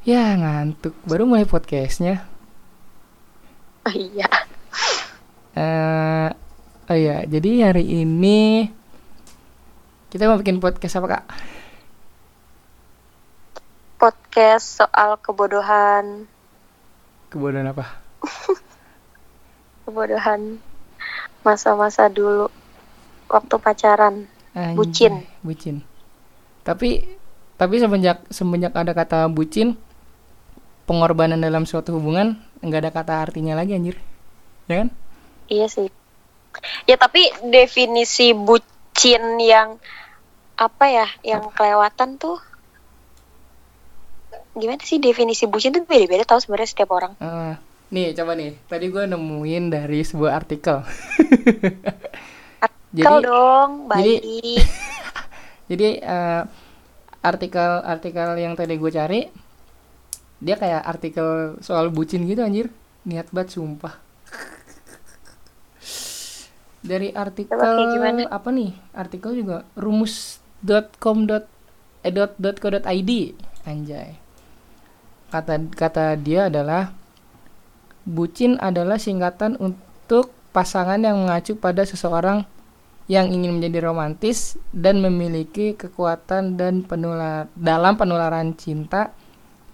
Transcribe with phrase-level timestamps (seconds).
[0.00, 0.96] Ya ngantuk.
[1.04, 2.24] Baru mulai podcastnya.
[3.84, 4.28] Oh iya.
[5.56, 6.28] eh
[6.88, 8.70] oh iya, jadi hari ini
[10.08, 11.24] kita mau bikin podcast apa kak?
[14.00, 16.24] Podcast soal kebodohan,
[17.30, 18.00] Kebodohan apa?
[19.86, 20.58] kebodohan
[21.46, 22.48] masa-masa dulu
[23.30, 24.26] waktu pacaran.
[24.50, 25.14] Anjay, Bucin.
[25.46, 25.76] Bucin.
[26.66, 27.19] Tapi
[27.60, 29.76] tapi semenjak semenjak ada kata bucin,
[30.88, 34.00] pengorbanan dalam suatu hubungan nggak ada kata artinya lagi anjir.
[34.64, 34.88] Ya kan?
[35.52, 35.92] Iya sih.
[36.88, 37.20] Ya tapi
[37.52, 39.76] definisi bucin yang
[40.56, 42.40] apa ya, yang kelewatan tuh
[44.56, 47.12] gimana sih definisi bucin tuh beda-beda tahu sebenarnya setiap orang.
[47.20, 47.54] Eh,
[47.92, 48.56] nih coba nih.
[48.72, 50.80] Tadi gue nemuin dari sebuah artikel.
[50.80, 52.64] Kau
[52.96, 54.20] jadi dong, jadi- baik.
[55.70, 56.59] jadi eh, artikel
[57.20, 59.20] artikel yang tadi gue cari
[60.40, 62.72] dia kayak artikel soal bucin gitu anjir.
[63.04, 64.00] Niat banget sumpah.
[66.80, 67.60] Dari artikel
[68.32, 68.72] apa nih?
[68.96, 72.08] Artikel juga rumus.com eh,
[73.68, 74.16] anjay.
[75.28, 76.96] Kata kata dia adalah
[78.08, 82.48] bucin adalah singkatan untuk pasangan yang mengacu pada seseorang
[83.10, 89.10] yang ingin menjadi romantis dan memiliki kekuatan dan penular dalam penularan cinta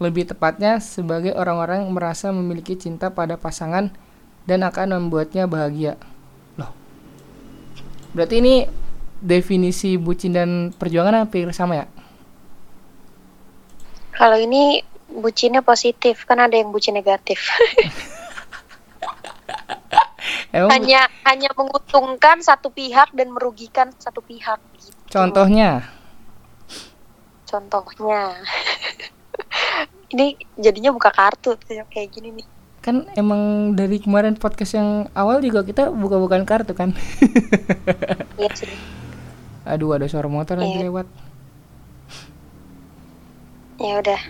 [0.01, 3.93] lebih tepatnya sebagai orang-orang yang merasa memiliki cinta pada pasangan
[4.49, 6.01] dan akan membuatnya bahagia.
[6.57, 6.73] Loh.
[8.17, 8.65] Berarti ini
[9.21, 11.87] definisi bucin dan perjuangan hampir sama ya?
[14.17, 14.81] Kalau ini
[15.13, 17.53] bucinnya positif, kan ada yang bucin negatif.
[20.57, 24.57] Emang hanya hanya menguntungkan satu pihak dan merugikan satu pihak.
[24.81, 24.97] Gitu.
[25.13, 25.85] contohnya
[27.47, 28.35] Contohnya.
[30.13, 32.47] ini jadinya buka kartu kayak gini nih.
[32.83, 36.95] kan emang dari kemarin podcast yang awal juga kita buka-bukan kartu kan.
[38.39, 38.71] Iya sih.
[39.67, 40.87] Aduh ada suara motor lagi Iya.
[40.87, 41.07] lewat.
[43.83, 44.21] Ya udah.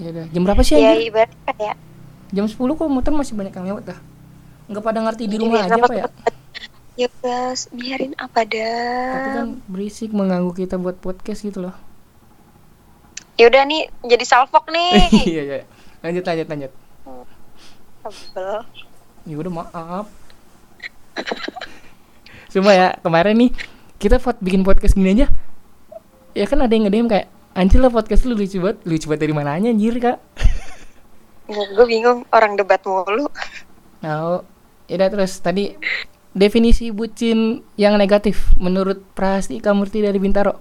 [0.00, 0.24] Ya udah.
[0.32, 1.76] Jam berapa sih Ya ibaratnya kayak
[2.32, 3.98] Jam 10 kok motor masih banyak yang lewat dah.
[4.66, 6.06] Nggak pada ngerti di Iya, rumah aja apa ya?
[6.96, 9.34] Ya guys, biarin apa Tapi dah.
[9.36, 11.76] kan berisik mengganggu kita buat podcast gitu loh.
[13.36, 15.12] Ya udah nih jadi salfok nih.
[15.12, 15.58] Iya iya.
[16.00, 16.72] Lanjut lanjut lanjut.
[19.26, 20.06] Ya udah maaf.
[22.48, 23.50] Cuma ya kemarin nih
[23.96, 25.28] kita vote bikin podcast gini aja.
[26.32, 29.32] Ya kan ada yang nge kayak Anjir lah podcast lu lucu banget Lucu banget dari
[29.32, 30.20] mananya anjir kak
[31.48, 33.30] gue bingung orang debat mulu.
[34.02, 34.42] Nah,
[34.86, 35.74] ya terus tadi
[36.36, 40.60] definisi bucin yang negatif menurut Prastika Murti dari Bintaro.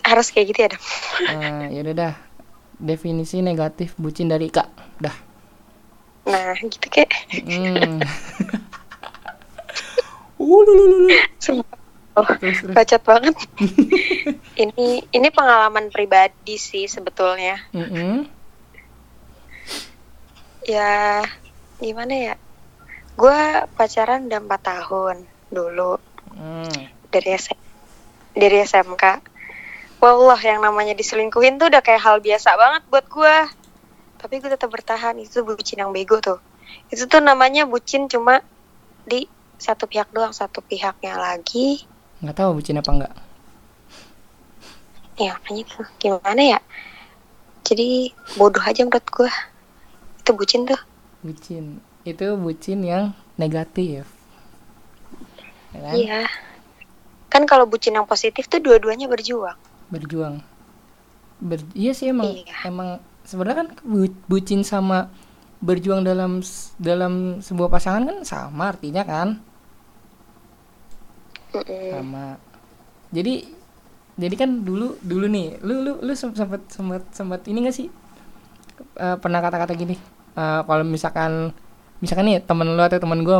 [0.00, 0.82] Harus kayak gitu ya, Dam.
[1.28, 2.14] Nah, ya udah dah.
[2.80, 4.66] Definisi negatif bucin dari Kak.
[4.98, 5.16] Dah.
[6.24, 7.12] Nah, gitu kayak
[7.46, 8.00] Hmm.
[10.40, 11.10] Uh, lu, lu, lu, lu.
[11.36, 11.76] Sumpah.
[12.16, 13.36] Oh, Terus, bacot banget.
[14.64, 17.60] ini ini pengalaman pribadi sih sebetulnya.
[17.76, 18.24] Mm-mm.
[20.64, 21.24] Ya
[21.80, 22.34] gimana ya?
[23.16, 23.38] Gue
[23.76, 25.16] pacaran udah 4 tahun
[25.50, 25.98] dulu
[26.30, 26.86] Hmm.
[27.10, 27.58] dari SM,
[28.38, 29.04] dari SMK.
[30.00, 33.36] Wallah yang namanya diselingkuhin tuh udah kayak hal biasa banget buat gue.
[34.16, 35.18] Tapi gue tetap bertahan.
[35.20, 36.40] Itu bucin yang bego tuh.
[36.88, 38.40] Itu tuh namanya bucin cuma
[39.04, 39.28] di
[39.60, 41.84] satu pihak doang, satu pihaknya lagi.
[42.24, 43.14] Nggak tahu bucin apa enggak.
[45.20, 45.64] Ya makanya
[46.00, 46.60] gimana ya?
[47.66, 49.32] Jadi bodoh aja menurut gue.
[50.30, 50.78] Itu bucin tuh.
[51.26, 51.64] Bucin.
[52.06, 54.06] Itu bucin yang negatif.
[55.74, 55.94] Ya kan?
[55.98, 56.20] Iya.
[57.26, 59.58] Kan kalau bucin yang positif tuh dua-duanya berjuang.
[59.90, 60.38] Berjuang.
[61.42, 62.54] Ber- iya sih emang Iya.
[62.62, 65.10] emang sebenarnya kan bu- bucin sama
[65.58, 66.46] berjuang dalam
[66.78, 69.42] dalam sebuah pasangan kan sama artinya kan?
[71.50, 71.90] Mm-mm.
[71.90, 72.38] sama
[73.10, 73.42] jadi
[74.14, 77.90] jadi kan dulu dulu nih lu lu lu sem- sempat sempat sempat ini gak sih
[78.96, 79.96] Eh, pernah kata-kata gini
[80.36, 81.54] eh, kalau misalkan
[82.00, 83.36] misalkan nih temen lu atau temen gue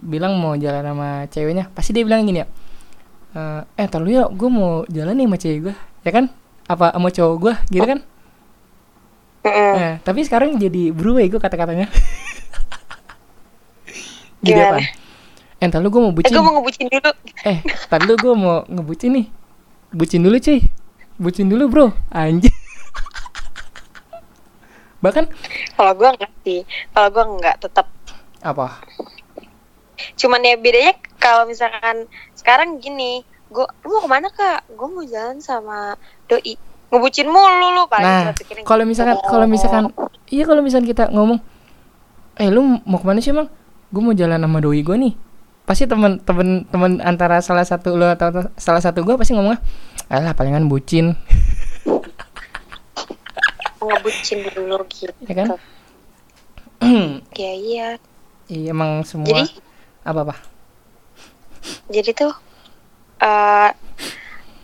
[0.00, 2.48] bilang mau jalan sama ceweknya pasti dia bilang gini ya
[3.30, 6.24] eh eh tar lu ya gue mau jalan nih sama cewek gue ya kan
[6.64, 8.00] apa sama cowok gue gitu kan
[9.40, 9.72] Mm-mm.
[9.76, 11.88] Eh, tapi sekarang jadi berubah gue kata-katanya
[14.44, 14.80] jadi Gimana?
[14.80, 15.00] apa
[15.60, 17.12] eh ntar lu gue mau Eh bucin gue mau ngebucin dulu.
[17.44, 17.58] Eh,
[17.92, 19.26] tadi lu gue mau ngebucin nih.
[19.92, 20.64] Bucin dulu, cuy.
[21.20, 21.86] Bucin dulu, Bro.
[22.08, 22.48] Anjir.
[25.00, 25.24] Bahkan
[25.76, 26.60] Kalau gue enggak sih.
[26.92, 27.86] Kalau gue enggak tetap.
[28.40, 28.80] apa?
[30.16, 33.20] Cuman ya bedanya kalau misalkan sekarang gini,
[33.52, 34.64] gue lu mau ke mana kak?
[34.72, 36.56] Gue mau jalan sama doi.
[36.90, 38.34] ngebucin mulu lu paling Nah,
[38.66, 39.94] kalau misalkan kalau misalkan
[40.26, 41.38] iya kalau misalkan kita ngomong
[42.34, 43.46] eh lu mau ke mana sih emang
[43.94, 45.14] gue mau jalan sama doi gue nih
[45.70, 49.62] pasti temen temen temen antara salah satu lo atau atau salah satu gue pasti ngomongnya
[50.10, 51.14] alah palingan bucin
[53.80, 55.12] ngebucin dulu gitu.
[55.24, 55.48] Ya kan?
[57.42, 57.88] ya iya.
[58.50, 59.62] Iya emang semua Jadi?
[60.00, 60.36] apa apa
[61.92, 62.32] jadi tuh
[63.20, 63.70] eh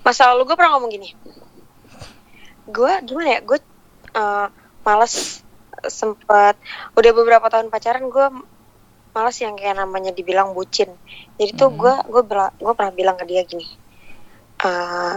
[0.00, 1.12] masa lalu gue pernah ngomong gini.
[2.70, 3.58] Gue gimana ya gue
[4.16, 4.46] eh,
[4.86, 5.44] males
[5.86, 6.56] sempet
[6.96, 8.26] udah beberapa tahun pacaran gue
[9.12, 10.88] males yang kayak namanya dibilang bucin.
[11.36, 13.84] Jadi tuh gue gue gue pernah bilang ke dia gini
[14.56, 15.14] eh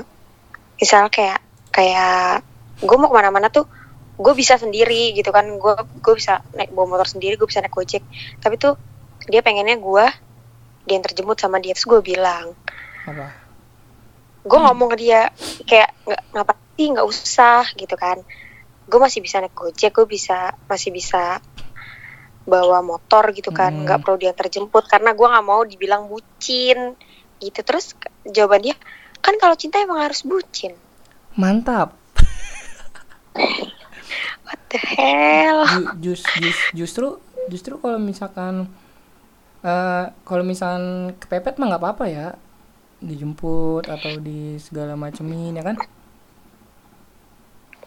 [0.75, 1.39] misal kayak
[1.71, 2.43] kayak
[2.83, 3.63] gue mau ke mana-mana tuh
[4.19, 5.47] gue bisa sendiri gitu kan.
[5.55, 5.73] Gue
[6.03, 8.03] gue bisa naik bawa motor sendiri gue bisa naik gojek.
[8.43, 8.75] Tapi tuh
[9.31, 10.05] dia pengennya gue
[10.83, 11.71] dia yang terjemput sama dia.
[11.71, 12.51] Terus gue bilang
[13.07, 13.47] apa?
[14.39, 15.31] gue ngomong ke dia
[15.63, 16.87] kayak nggak ngapa sih?
[16.91, 18.19] Nggak usah gitu kan.
[18.91, 21.39] Gue masih bisa naik gojek gue bisa masih bisa
[22.43, 23.71] bawa motor gitu kan.
[23.71, 23.83] Hmm.
[23.87, 26.99] nggak perlu dia terjemput karena gue nggak mau dibilang bucin
[27.39, 27.59] gitu.
[27.63, 27.95] Terus
[28.27, 28.75] jawaban dia
[29.23, 30.75] kan kalau cinta emang harus bucin.
[31.39, 31.95] Mantap
[34.49, 35.61] what the hell?
[35.69, 37.21] Ju- jus, jus, justru
[37.53, 38.65] justru kalau misalkan
[39.61, 42.27] eh kalau misalkan kepepet mah nggak apa-apa ya.
[42.99, 45.77] Dijemput atau di segala macemin ya kan?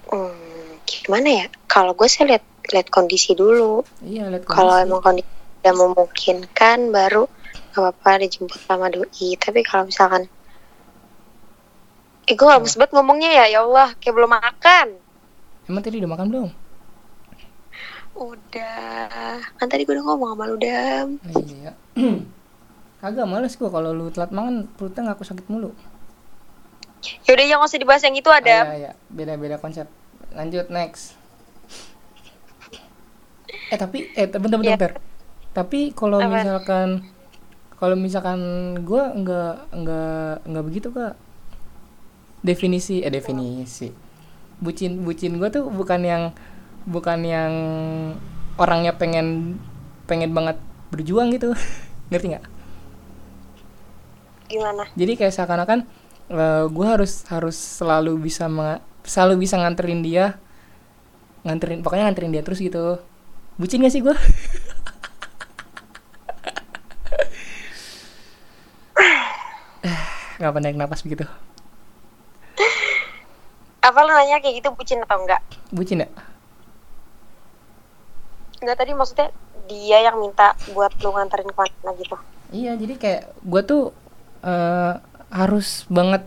[0.09, 1.47] Hmm, gimana ya?
[1.69, 3.83] Kalau gue sih lihat lihat kondisi dulu.
[4.01, 5.29] Iya lihat kalau emang kondisi
[5.61, 7.29] tidak memungkinkan baru
[7.73, 9.37] gak apa-apa dijemput sama doi.
[9.37, 10.29] Tapi kalau misalkan
[12.29, 15.02] eh gue gak banget ngomongnya ya ya Allah kayak belum makan
[15.67, 16.51] emang tadi udah makan belum?
[18.13, 19.41] Udah.
[19.57, 21.17] Kan tadi gue udah ngomong sama lu dam.
[21.19, 21.73] Ah, iya
[23.03, 25.75] kagak males gua kalau lu telat makan perutnya ngaku sakit mulu.
[27.27, 28.93] Yaudah jangan usah dibahas yang itu Ah, ada iya, iya.
[29.11, 29.91] beda beda konsep.
[30.31, 31.19] Lanjut next.
[33.69, 34.77] Eh tapi eh bentar bentar, Iya.
[34.79, 34.93] bentar.
[35.53, 36.89] tapi kalau misalkan
[37.75, 38.41] kalau misalkan
[38.85, 41.15] gua nggak nggak nggak begitu kak.
[42.39, 43.91] Definisi eh definisi
[44.63, 46.31] bucin bucin gua tuh bukan yang
[46.87, 47.53] bukan yang
[48.57, 49.59] orangnya pengen
[50.07, 50.57] pengen banget
[50.95, 51.55] berjuang gitu.
[52.11, 52.45] Ngerti nggak?
[54.53, 54.85] Gimana?
[54.95, 55.87] Jadi kayak seakan-akan
[56.73, 58.49] gue harus harus selalu bisa
[59.05, 60.41] selalu bisa nganterin dia
[61.45, 62.97] nganterin pokoknya nganterin dia terus gitu.
[63.61, 64.17] Bucin gak sih gue
[70.41, 71.29] Ngapa naik napas begitu
[73.83, 75.43] apa lu nanya kayak gitu bucin atau enggak?
[75.75, 76.09] Bucin ya?
[78.63, 79.29] Enggak tadi maksudnya
[79.67, 82.17] dia yang minta buat lu nganterin ke mana gitu.
[82.55, 83.83] Iya jadi kayak gue tuh
[84.47, 84.95] eh,
[85.33, 86.23] harus banget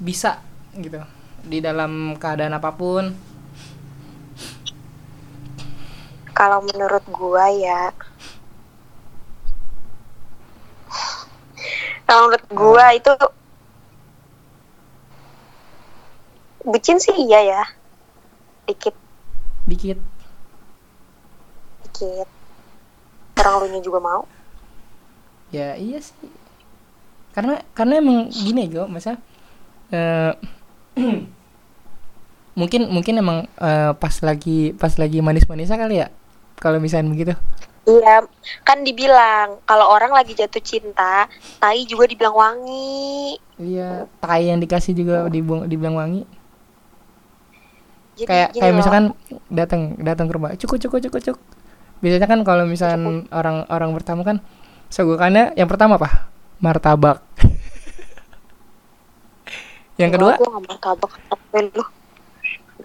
[0.00, 0.40] bisa
[0.76, 1.04] gitu
[1.44, 3.12] di dalam keadaan apa pun.
[6.36, 7.96] Kalau menurut gua ya
[12.06, 13.10] kalau menurut gua itu
[16.66, 17.62] bucin sih iya ya.
[18.66, 18.94] Dikit.
[19.70, 19.98] Dikit.
[21.86, 22.28] Dikit.
[23.38, 24.22] Orang lu juga mau.
[25.54, 26.18] Ya iya sih.
[27.30, 29.22] Karena karena emang gini gue masa
[29.94, 30.34] eh,
[32.58, 36.08] mungkin mungkin emang eh, pas lagi pas lagi manis-manisnya kali ya
[36.58, 37.34] kalau misalnya begitu.
[37.86, 38.26] Iya
[38.66, 41.30] kan dibilang kalau orang lagi jatuh cinta
[41.62, 43.38] tai juga dibilang wangi.
[43.62, 46.26] Iya tai yang dikasih juga dibuang dibilang wangi
[48.16, 49.04] jadi kayak kayak loh, misalkan
[49.52, 51.42] datang datang ke rumah cukup cukup cukup cukup
[52.00, 54.40] biasanya kan kalau misalkan orang orang bertamu kan
[54.90, 56.30] suguhannya yang pertama apa?
[56.62, 57.22] Martabak.
[60.00, 60.36] Yang kedua?
[60.36, 61.12] gua gak martabak
[61.72, 61.84] lu?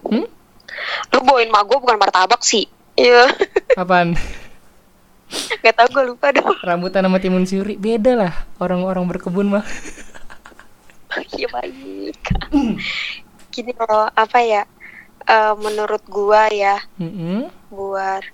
[0.08, 0.26] Hmm?
[1.12, 2.64] lu bawain mak gua bukan martabak sih.
[2.96, 3.28] Iya.
[3.80, 4.16] Apaan?
[5.60, 6.56] Gak tau gua lupa dong.
[6.64, 8.32] Rambutan sama timun suri beda lah.
[8.56, 9.64] Orang-orang berkebun mah.
[11.12, 12.16] Iya baik.
[13.52, 14.64] Gini loh, apa ya?
[15.26, 17.48] Eh, menurut gua ya, Mm-mm.
[17.72, 18.24] buat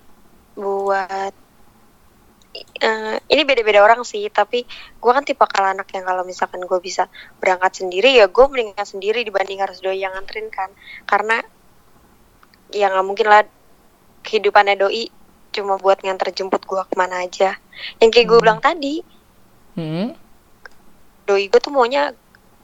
[0.59, 1.33] buat
[2.81, 4.65] eh, ini beda-beda orang sih, tapi
[4.99, 7.07] gua kan tipe kalau anak yang kalau misalkan gue bisa
[7.39, 10.69] berangkat sendiri ya gue mendingan sendiri dibanding harus doi yang nganterin kan,
[11.07, 11.39] karena
[12.73, 13.41] ya nggak mungkin lah
[14.25, 15.09] kehidupannya doi
[15.49, 17.57] cuma buat nganter jemput gua ke mana aja.
[18.03, 18.43] Yang kayak gue Hmm.
[18.45, 18.95] bilang tadi,
[19.79, 20.07] Mm-mm.
[21.25, 22.11] doi gue tuh maunya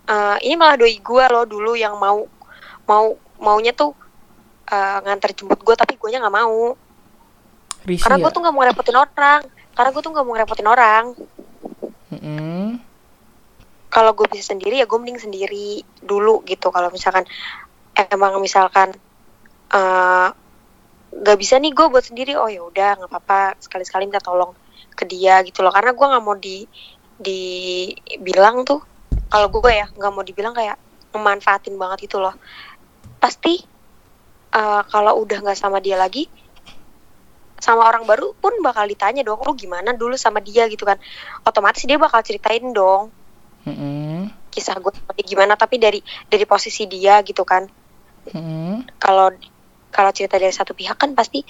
[0.10, 2.26] eh, ini malah doi gue loh dulu yang mau
[2.86, 3.94] mau maunya tuh
[4.66, 6.74] eh, nganter jemput gue tapi gue nggak mau.
[7.86, 8.24] Risi karena ya?
[8.26, 9.42] gue tuh nggak mau ngerepotin orang.
[9.76, 11.06] Karena gue tuh nggak mau ngerepotin orang.
[12.06, 12.80] Mm-mm.
[13.90, 16.68] kalau gue bisa sendiri ya gue mending sendiri dulu gitu.
[16.68, 17.24] Kalau misalkan
[17.96, 18.92] emang misalkan
[19.72, 20.30] eh
[21.16, 23.56] nggak bisa nih gue buat sendiri oh ya udah nggak apa-apa.
[23.64, 24.52] Sekali-sekali minta tolong
[24.96, 25.72] ke dia gitu loh.
[25.72, 26.68] Karena gue nggak mau di
[27.16, 28.84] dibilang tuh
[29.32, 30.76] kalau gue ya nggak mau dibilang kayak
[31.16, 32.36] memanfaatin banget gitu loh.
[33.20, 33.75] Pasti
[34.56, 36.32] eh, kalau udah nggak sama dia lagi
[37.66, 40.68] sama orang baru pun bakal ditanya dong lu gimana dulu sama dia?
[40.70, 41.00] gitu kan.
[41.48, 43.10] Otomatis dia bakal ceritain dong.
[43.66, 44.30] Mm-mm.
[44.54, 47.66] kisah gue dia gimana tapi dari dari posisi dia gitu kan.
[49.02, 49.34] Kalau
[49.90, 51.42] kalau cerita dari satu pihak kan pasti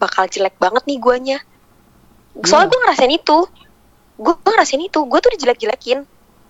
[0.00, 1.38] bakal jelek banget nih guanya.
[2.42, 2.72] Soalnya Iya.
[2.72, 3.38] gue ngerasain itu.
[4.18, 5.00] Gue ngerasain itu.
[5.06, 6.02] Gue tuh dijelek-jelekin.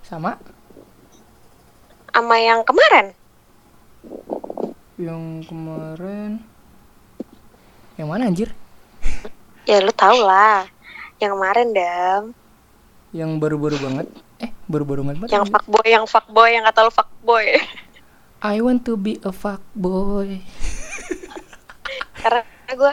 [0.06, 0.38] Sama?
[2.14, 3.18] Sama yang kemarin
[4.98, 6.42] yang kemarin.
[7.96, 8.50] Yang mana anjir?
[9.64, 10.66] Ya lu tau lah.
[11.22, 12.22] Yang kemarin dam
[13.12, 14.06] yang baru-baru banget.
[14.38, 17.46] Eh baru-baru banget yang fuckboy yang fuckboy yang kata lu fuckboy.
[18.38, 20.38] I want to be a fuck boy
[22.22, 22.92] karena gue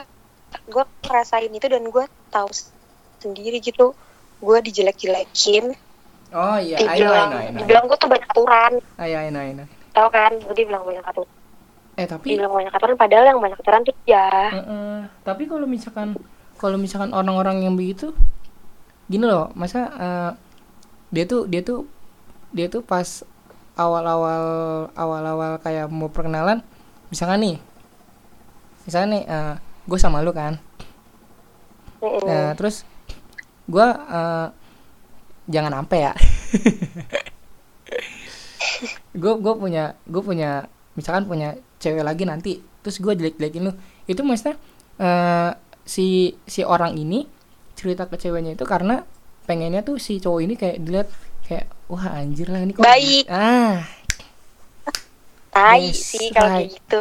[0.73, 2.49] gue ngerasain itu dan gue tahu
[3.21, 3.93] sendiri gitu.
[4.41, 5.73] Gue dijelek-jelekin.
[6.35, 7.59] Oh iya I know I dibilang know I know.
[7.61, 8.73] dibilang gue tuh banyak aturan.
[8.97, 9.67] I know I know I know.
[9.93, 10.31] Tau kan?
[10.41, 11.34] Gue dibilang banyak aturan
[11.95, 15.07] eh tapi dibilang banyak aturan padahal yang banyak aturan tuh ya Heeh.
[15.23, 16.19] tapi kalau misalkan
[16.59, 18.11] kalau misalkan orang-orang yang begitu
[19.07, 20.31] gini loh masa eh,
[21.15, 21.87] dia tuh dia tuh
[22.51, 23.23] dia tuh pas
[23.75, 24.43] awal-awal
[24.95, 26.63] awal-awal kayak mau perkenalan
[27.11, 27.57] misalkan nih
[28.87, 29.23] misalkan nih
[29.85, 30.55] gue sama lu kan
[31.99, 32.23] Mm-mm.
[32.27, 32.87] Nah, terus
[33.67, 33.87] gue
[35.49, 36.13] jangan sampai ya
[39.21, 42.51] gue gue punya gue punya misalkan punya cewek lagi nanti
[42.81, 43.73] terus gue jelek-jelekin lu.
[44.05, 44.55] Itu maksudnya
[44.97, 45.51] eh,
[45.83, 46.07] si
[46.45, 47.25] si orang ini
[47.75, 49.03] cerita ke ceweknya itu karena
[49.45, 51.09] pengennya tuh si cowok ini kayak dilihat
[51.45, 53.25] kayak wah anjir lah ini kok Baik.
[53.29, 53.85] ah.
[55.51, 56.99] Tai Yes, sih kalau kayak gitu.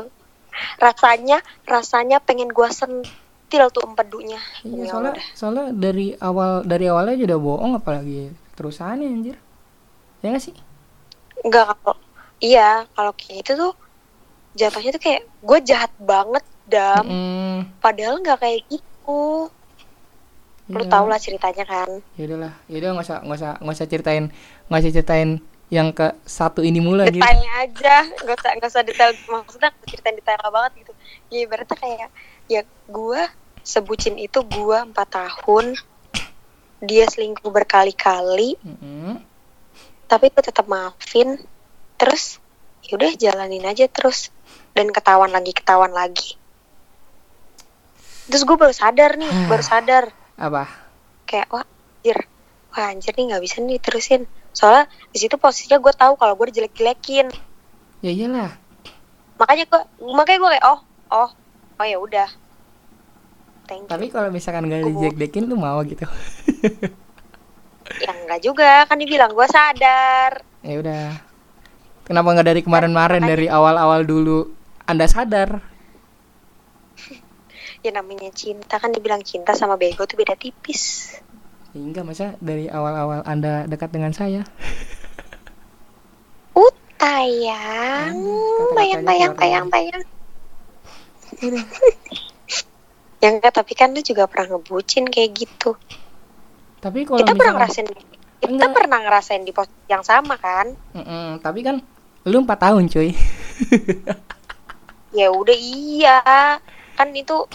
[0.79, 4.39] Rasanya rasanya pengen gua sentil tuh empedunya.
[4.63, 5.27] Iya Ya soalnya udah.
[5.35, 9.37] soalnya dari awal dari awalnya aja udah bohong apalagi terusannya anjir.
[10.23, 10.55] Ya gak sih?
[11.43, 11.97] Enggak kalau
[12.39, 13.73] iya kalau kayak gitu tuh
[14.55, 17.55] jatuhnya tuh kayak gue jahat banget dam Mm-mm.
[17.79, 19.51] padahal nggak kayak gitu
[20.65, 20.89] lu Iya.
[20.89, 24.25] tau lah ceritanya kan ya udahlah ya udah nggak usah nggak usah nggak usah ceritain
[24.65, 25.31] nggak usah ceritain
[25.69, 29.89] yang ke satu ini mulu gitu detailnya aja nggak usah nggak usah detail maksudnya nggak
[29.91, 30.93] ceritain detail banget gitu
[31.29, 32.09] ya ibaratnya kayak
[32.47, 33.21] ya gue
[33.61, 35.77] sebucin itu gue empat tahun
[36.81, 39.21] dia selingkuh berkali-kali Mm-mm.
[40.07, 41.45] tapi gue tetap maafin
[41.97, 42.41] terus
[42.85, 44.29] yaudah jalanin aja terus
[44.75, 46.35] dan ketahuan lagi ketahuan lagi.
[48.29, 50.05] Terus gue baru sadar nih baru sadar.
[50.35, 50.67] Apa?
[51.25, 52.19] Kayak wah anjir.
[52.75, 54.23] Wah anjir nih nggak bisa nih terusin.
[54.51, 57.31] Soalnya di situ posisinya gue tahu kalau gue dijelek-jelekin.
[58.03, 58.51] Ya iyalah.
[59.39, 59.81] Makanya gue
[60.13, 60.81] makanya gue kayak oh
[61.15, 61.31] oh
[61.79, 62.29] oh ya udah.
[63.65, 63.91] Thank you.
[63.91, 66.05] tapi kalau misalkan gak dijek-jekin lu mau gitu.
[68.01, 70.41] Ya enggak juga kan dibilang gue sadar.
[70.65, 71.21] Ya udah.
[72.05, 75.61] Kenapa nggak dari kemarin-kemarin dari awal-awal dulu anda sadar.
[77.85, 81.17] Ya namanya cinta kan dibilang cinta sama bego tuh beda tipis.
[81.77, 84.47] Hingga masa dari awal-awal anda dekat dengan saya.
[87.05, 90.03] Tayang Aduh, bayang bayang bayang bayang
[93.21, 95.77] ya enggak tapi kan lu juga pernah ngebucin kayak gitu.
[96.81, 98.73] Tapi kalau kita pernah ngerasain kita Enggak.
[98.73, 100.73] pernah ngerasain di posisi yang sama kan?
[100.97, 101.85] Mm-mm, tapi kan
[102.25, 103.13] lu empat tahun cuy
[105.15, 106.19] ya udah iya.
[106.93, 107.47] Kan itu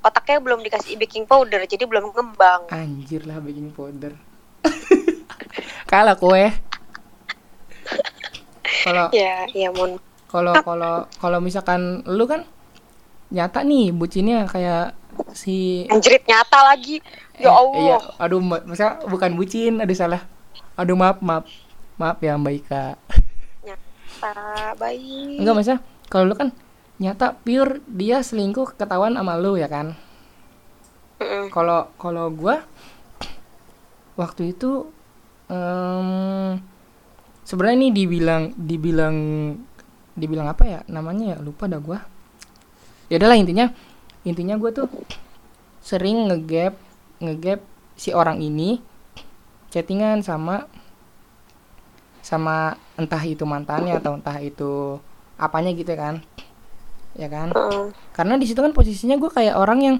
[0.00, 2.70] otaknya belum dikasih baking powder jadi belum ngembang.
[2.70, 4.14] Anjir lah bikin powder.
[5.90, 6.48] Kalah kue.
[8.78, 9.96] Kalau ya ya mon
[10.28, 12.44] kalau kalau kalau misalkan lu kan
[13.28, 14.92] nyata nih bucinnya kayak
[15.32, 17.00] si anjrit nyata lagi.
[17.34, 17.78] Ya Eh, Allah.
[17.78, 20.22] iya, aduh ma- masa bukan bucin aduh salah.
[20.74, 21.46] Aduh maaf maaf.
[21.96, 22.84] Maaf ya mbak Ika.
[23.64, 24.34] Nyata
[24.76, 25.38] baik.
[25.38, 25.74] Enggak masa
[26.06, 26.50] kalau lu kan
[26.98, 29.94] nyata pure dia selingkuh ketahuan sama lu ya kan?
[31.54, 32.62] Kalau kalau gua
[34.18, 34.90] waktu itu
[35.50, 36.58] em,
[37.46, 39.16] sebenarnya ini dibilang dibilang
[40.18, 40.80] dibilang apa ya?
[40.90, 41.36] Namanya ya?
[41.38, 42.02] Lupa dah gua.
[43.06, 43.70] Ya adalah intinya
[44.26, 44.90] intinya gua tuh
[45.78, 46.74] sering ngegap
[47.22, 47.62] ngegap
[47.94, 48.82] si orang ini
[49.70, 50.66] chattingan sama
[52.22, 55.00] sama entah itu mantannya atau entah itu
[55.40, 56.20] apanya gitu kan
[57.16, 57.94] ya kan Mm-mm.
[58.12, 59.96] karena di situ kan posisinya gue kayak orang yang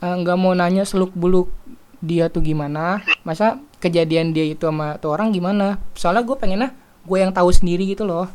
[0.00, 1.52] eh, nggak mau nanya seluk beluk
[1.98, 6.70] dia tuh gimana masa kejadian dia itu sama tuh orang gimana soalnya gue pengennya
[7.02, 8.30] gue yang tahu sendiri gitu loh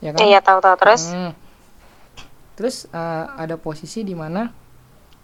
[0.00, 1.08] ya kan Iya tahu tahu terus.
[1.12, 1.32] Hmm.
[2.56, 4.48] Terus eh, ada posisi di mana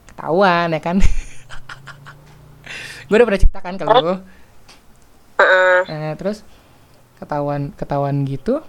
[0.09, 0.97] ketahuan ya kan?
[3.09, 4.17] gue udah pernah ceritakan ke lu.
[5.41, 5.79] Heeh.
[5.89, 6.45] Eh, terus
[7.21, 8.65] ketahuan ketahuan gitu.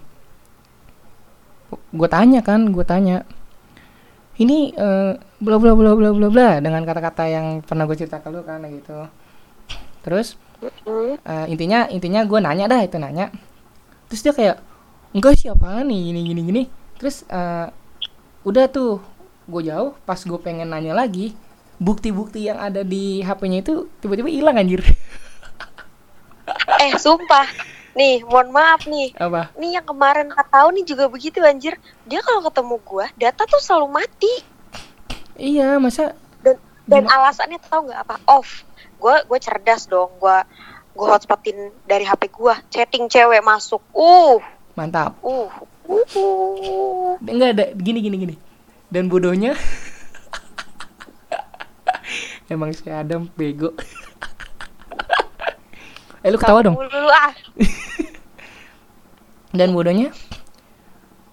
[1.94, 3.22] Gue tanya kan, gue tanya.
[4.34, 8.28] Ini eh, bla bla bla bla bla bla dengan kata-kata yang pernah gue cerita ke
[8.30, 9.06] lu kan gitu.
[10.02, 10.34] Terus
[11.22, 13.30] eh, intinya intinya gue nanya dah itu nanya.
[14.10, 14.56] Terus dia kayak
[15.14, 16.62] enggak siapa nih gini gini gini.
[16.98, 17.68] Terus eh,
[18.42, 18.98] udah tuh
[19.44, 21.36] gue jauh pas gue pengen nanya lagi
[21.76, 24.80] bukti-bukti yang ada di HP-nya itu tiba-tiba hilang anjir
[26.80, 27.73] Eh sumpah.
[27.94, 29.14] Nih, mohon maaf nih.
[29.14, 31.78] apa Nih yang kemarin kata tahu nih juga begitu anjir.
[32.06, 34.34] Dia kalau ketemu gua, data tuh selalu mati.
[35.34, 37.26] iya masa Dan dan Gimana?
[37.26, 38.16] alasannya tahu nggak apa?
[38.26, 38.66] Off.
[38.98, 40.10] Gua gue cerdas dong.
[40.18, 40.42] Gua
[40.94, 42.58] gua hotspotin dari HP gua.
[42.70, 43.82] Chatting cewek masuk.
[43.94, 44.42] Uh.
[44.74, 45.46] mantap Uh.
[45.86, 47.14] Uh.
[47.22, 48.34] enggak ada gini gini gini
[48.90, 49.54] dan bodohnya
[52.52, 53.70] emang si Adam bego
[56.24, 56.76] eh lu ketawa dong
[57.06, 57.32] ah.
[59.52, 60.10] dan bodohnya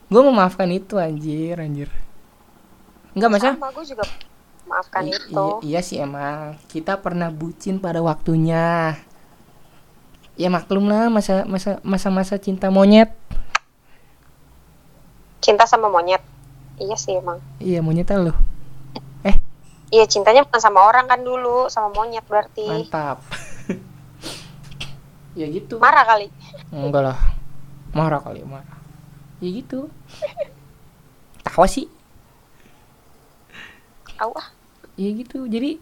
[0.06, 1.88] gue memaafkan itu anjir anjir
[3.12, 4.04] enggak masa Sama gue juga
[4.64, 5.46] maafkan I- itu.
[5.64, 8.96] iya, sih emang kita pernah bucin pada waktunya
[10.36, 13.12] ya maklum lah masa masa masa masa cinta monyet
[15.42, 16.22] Cinta sama monyet.
[16.78, 17.42] Iya sih emang.
[17.58, 18.30] iya monyet lu
[19.92, 22.64] Iya cintanya bukan sama orang kan dulu, sama monyet berarti.
[22.64, 23.20] mantap
[25.36, 25.80] ya gitu.
[25.80, 26.28] Marah kali.
[26.72, 27.20] enggak lah.
[27.92, 28.80] Marah kali marah.
[29.40, 29.88] Ya gitu.
[31.48, 31.88] Tawa sih.
[34.16, 34.48] Tahu ah.
[35.00, 35.48] ya gitu.
[35.48, 35.82] Jadi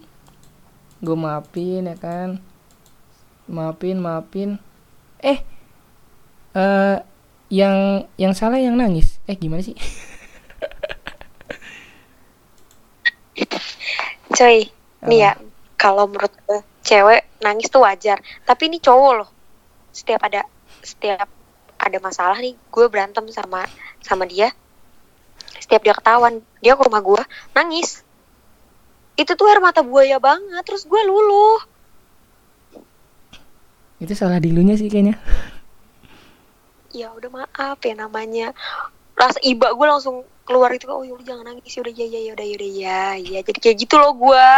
[0.99, 2.41] gue maafin ya kan?
[3.49, 4.49] Maafin maafin.
[5.19, 5.41] Eh
[6.55, 6.97] eh
[7.49, 9.17] yang yang salah yang nangis.
[9.25, 9.75] Eh gimana sih?
[14.29, 14.71] Coy,
[15.09, 15.31] nih ya,
[15.75, 18.21] kalau menurut gue cewek nangis tuh wajar.
[18.45, 19.29] Tapi ini cowok loh.
[19.91, 20.45] Setiap ada
[20.83, 21.27] setiap
[21.79, 23.65] ada masalah nih, gue berantem sama
[24.03, 24.51] sama dia.
[25.59, 27.23] Setiap dia ketahuan, dia ke rumah gue
[27.55, 28.03] nangis.
[29.15, 30.63] Itu tuh air mata buaya banget.
[30.65, 31.59] Terus gue luluh.
[33.99, 35.19] itu salah dilunya sih kayaknya
[36.95, 38.55] Ya udah maaf ya namanya.
[39.19, 42.31] Rasa iba gue langsung keluar itu oh yaudah jangan nangis ya udah ya ya ya
[42.33, 44.49] udah ya udah ya ya jadi kayak gitu loh gue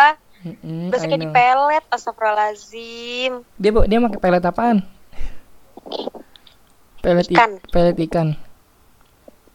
[0.47, 1.27] Mm-mm, berasa I kayak know.
[1.35, 4.77] dipelet astagfirullahaladzim dia dia pakai pelet apaan
[7.01, 7.51] pelet i- Ikan.
[7.73, 8.27] pelet ikan.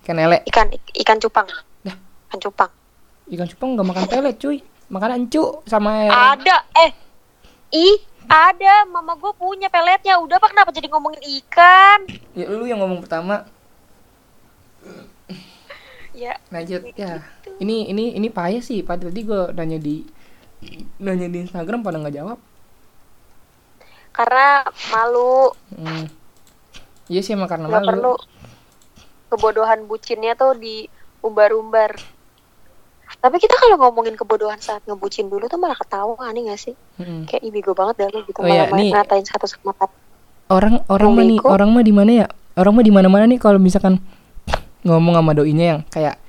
[0.02, 0.66] Ikan lele ikan
[1.02, 1.46] ikan cupang.
[1.82, 1.96] Dah.
[2.30, 2.70] ikan cupang.
[3.30, 4.58] Ikan cupang nggak makan pelet cuy.
[4.86, 6.06] Makan ancu sama.
[6.06, 6.94] Ada, eh,
[7.74, 7.98] ih,
[8.30, 8.86] ada.
[8.86, 10.14] Mama gue punya peletnya.
[10.22, 12.06] Udah pak, kenapa jadi ngomongin ikan?
[12.38, 13.50] ya lu yang ngomong pertama.
[16.14, 17.20] Ya, lanjut ya.
[17.58, 18.86] Ini ini ini payah sih.
[18.86, 20.06] Pada tadi gue nanya di
[21.02, 22.38] nanya di Instagram pada nggak jawab
[24.16, 26.08] karena malu, hmm.
[27.12, 28.14] iya sih emang karena nggak malu perlu
[29.28, 32.00] kebodohan bucinnya tuh diumbar-umbar.
[33.20, 36.74] Tapi kita kalau ngomongin kebodohan saat ngebucin dulu tuh malah ketawa aneh gak sih?
[36.98, 37.26] Mm-mm.
[37.26, 38.90] Kayak ih bego banget dah lu gitu Oh malah nih.
[38.90, 39.90] ngatain satu sama lain.
[40.46, 43.38] orang orang mah nih orang mah di mana ya orang mah di mana mana nih
[43.42, 43.98] kalau misalkan
[44.86, 46.22] ngomong sama doinya yang kayak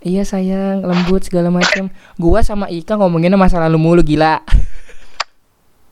[0.00, 4.40] iya sayang lembut segala macam gua sama Ika ngomonginnya masa lalu mulu gila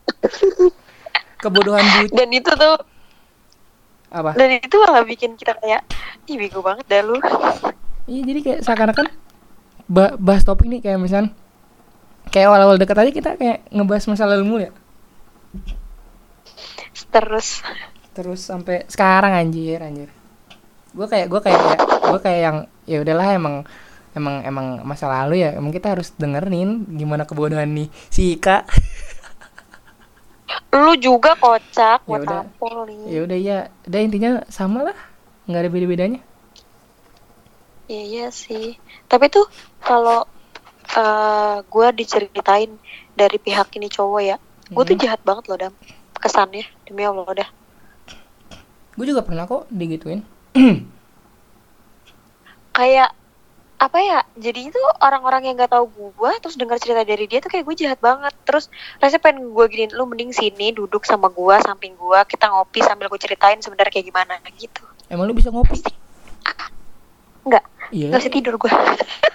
[1.39, 2.75] kebodohan bu Dan itu tuh
[4.09, 4.33] apa?
[4.35, 5.85] Dan itu malah bikin kita kayak
[6.27, 7.17] ih bego banget dah lu.
[8.09, 9.07] iya jadi kayak seakan-akan
[9.85, 11.29] ba- bahas topik nih kayak misalkan
[12.29, 14.71] kayak awal-awal deket aja kita kayak ngebahas masa lalu mulu ya?
[17.09, 17.61] Terus.
[18.13, 20.09] Terus sampai sekarang anjir anjir.
[20.93, 21.61] Gue kayak gue kayak
[22.09, 22.57] gue kayak yang
[22.89, 23.55] ya udahlah emang
[24.17, 28.65] emang emang masa lalu ya emang kita harus dengerin gimana kebodohan nih si Ika
[30.73, 32.41] lu juga kocak Ya buat udah.
[33.09, 34.97] ya udah ya udah intinya sama lah
[35.45, 36.21] nggak ada beda-bedanya
[37.89, 38.77] Iya, iya sih.
[39.09, 39.49] Tapi tuh
[39.81, 40.21] kalau
[40.93, 42.69] eh gue diceritain
[43.13, 44.37] dari pihak ini cowok ya,
[44.69, 45.01] gue tuh Hmm.
[45.01, 45.73] jahat banget loh dam.
[46.13, 47.49] Kesannya demi Allah udah.
[48.93, 50.27] gue juga pernah kok digituin
[52.75, 53.15] Kayak
[53.79, 54.19] apa ya?
[54.35, 57.75] Jadi itu orang-orang yang nggak tahu gue terus dengar cerita dari dia tuh kayak gue
[57.79, 58.35] jahat banget.
[58.43, 62.79] Terus rasanya pengen gue giniin lu mending sini duduk sama gue samping gue kita ngopi
[62.81, 64.83] sambil gue ceritain sebenarnya kayak gimana gitu.
[65.07, 65.79] emang lu bisa ngopi
[67.41, 68.69] Enggak, iya nggak bisa tidur gue.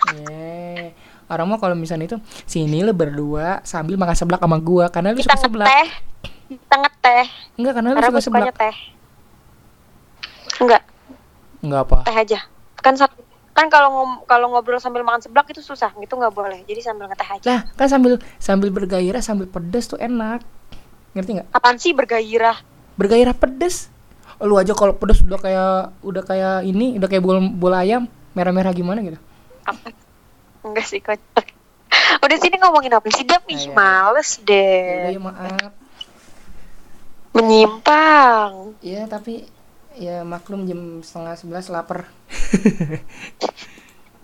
[0.05, 0.93] Iya.
[1.27, 5.19] orang mah kalau misalnya itu sini lu berdua sambil makan seblak sama gua karena lu
[5.19, 5.89] kita suka seblak ngeteh,
[6.53, 7.25] kita ngeteh.
[7.57, 8.77] enggak karena lu Karena suka gue seblak teh.
[10.61, 10.83] Enggak,
[11.59, 12.39] enggak apa teh aja.
[12.77, 13.24] kan sa-
[13.55, 17.07] kan kalau ngom- kalau ngobrol sambil makan seblak itu susah gitu nggak boleh jadi sambil
[17.07, 20.43] ngeteh aja Lah, kan sambil sambil bergairah sambil pedes tuh enak.
[21.13, 21.49] Ngerti nggak?
[21.51, 22.59] apaan sih bergairah
[22.95, 23.91] Bergairah pedes.
[24.41, 28.71] Lu aja kalau pedes udah kayak udah kayak ini, udah kayak bola, bola ayam merah-merah
[28.71, 29.19] gimana gitu.
[29.63, 29.95] apa
[30.61, 31.47] enggak sih kocak
[32.25, 33.71] udah sini ngomongin apa sih Dap ih Iya.
[33.73, 35.71] males deh ya maaf.
[37.33, 39.47] menyimpang Ya tapi
[39.95, 42.05] ya maklum jam setengah sebelas lapar.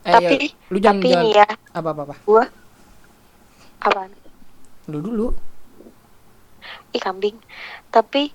[0.03, 1.49] eh, Tapi- ya, lu jangan tapi jangan ya.
[1.73, 2.15] Apa apa apa.
[2.25, 2.45] gua
[3.81, 4.11] apaan?
[4.87, 5.29] Lu dulu.
[6.91, 7.39] ih kambing.
[7.89, 8.35] Tapi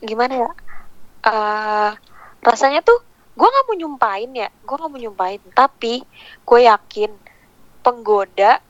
[0.00, 0.50] gimana ya?
[1.26, 1.90] Eh
[2.40, 3.02] rasanya tuh
[3.34, 4.48] gue nggak mau nyumpain ya.
[4.62, 5.40] Gue nggak mau nyumpain.
[5.52, 6.00] Tapi
[6.42, 7.10] gue yakin
[7.82, 8.62] penggoda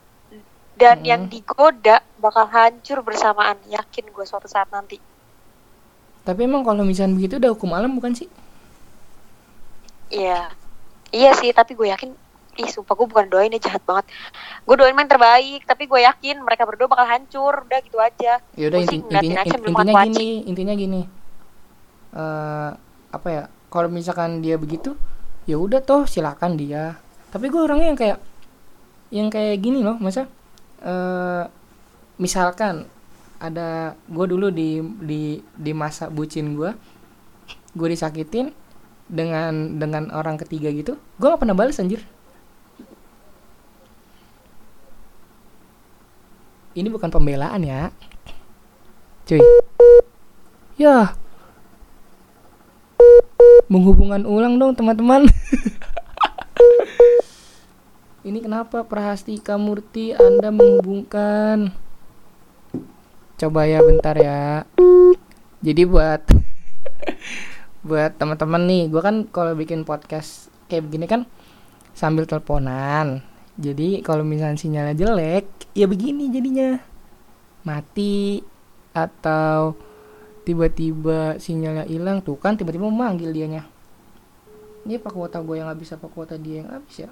[0.75, 1.07] dan Hmm.
[1.07, 3.61] yang digoda bakal hancur bersamaan.
[3.69, 4.97] Yakin gue suatu saat nanti
[6.29, 8.29] Tapi emang kalau misalnya begitu udah hukum alam bukan sih?
[10.13, 10.53] Iya
[11.13, 12.13] iya sih tapi gue yakin
[12.59, 14.11] ih sumpah gue bukan doain ya jahat banget
[14.67, 18.67] gue doain main terbaik tapi gue yakin mereka berdua bakal hancur udah gitu aja Ya
[18.67, 21.03] udah inti, intinya aja intinya makan gini, intinya gini.
[22.13, 22.71] Eh
[23.15, 23.43] apa ya?
[23.69, 24.97] Kalau misalkan dia begitu,
[25.47, 26.99] ya udah toh silakan dia.
[27.31, 28.19] Tapi gue orangnya yang kayak
[29.09, 30.27] yang kayak gini loh, masa
[30.83, 31.45] eh
[32.19, 32.91] misalkan
[33.39, 35.23] ada gue dulu di di
[35.55, 36.75] di masa bucin gue,
[37.75, 38.51] gue disakitin
[39.09, 42.03] dengan dengan orang ketiga gitu, gue gak pernah balas anjir.
[46.79, 47.91] Ini bukan pembelaan ya,
[49.27, 49.43] cuy.
[50.79, 51.19] Ya,
[53.69, 55.27] menghubungkan ulang dong teman-teman.
[58.29, 61.73] Ini kenapa Prahastika Murti Anda menghubungkan?
[63.39, 64.67] Coba ya bentar ya.
[65.63, 66.27] Jadi buat
[67.89, 71.23] buat teman-teman nih, gua kan kalau bikin podcast kayak begini kan
[71.95, 73.23] sambil teleponan.
[73.55, 76.83] Jadi kalau misalnya sinyalnya jelek, ya begini jadinya.
[77.63, 78.43] Mati
[78.91, 79.79] atau
[80.43, 83.71] tiba-tiba sinyalnya hilang tuh kan tiba-tiba memanggil dianya.
[84.83, 87.11] Ini apa kuota gue yang habis apa kuota dia yang habis ya?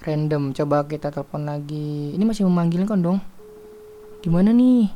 [0.00, 2.16] Random, coba kita telepon lagi.
[2.16, 3.20] Ini masih memanggil kan dong?
[4.24, 4.88] Gimana nih?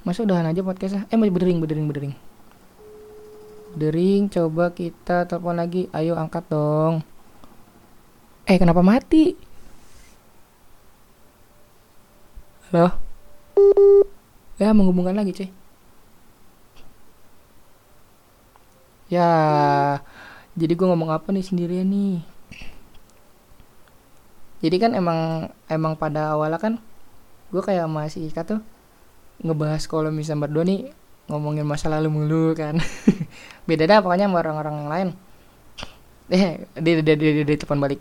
[0.00, 1.04] Masa udahan aja podcastnya?
[1.12, 2.14] Eh masih berdering, berdering, berdering.
[3.76, 5.92] Berdering, coba kita telepon lagi.
[5.92, 7.04] Ayo angkat dong.
[8.48, 9.36] Eh kenapa mati?
[12.72, 12.96] Halo?
[14.56, 15.52] Ya menghubungkan lagi cuy.
[19.12, 19.28] Ya,
[20.56, 22.29] jadi gue ngomong apa nih sendirian nih?
[24.60, 26.76] Jadi kan emang emang pada awalnya kan
[27.50, 28.60] gue kayak masih Ika tuh
[29.40, 30.92] ngebahas kalau misalnya berdua nih
[31.32, 32.76] ngomongin masa lalu mulu kan.
[33.68, 35.08] Beda dah pokoknya sama orang-orang yang lain.
[36.30, 37.98] Eh, dia dia dia, dia, dia telepon balik.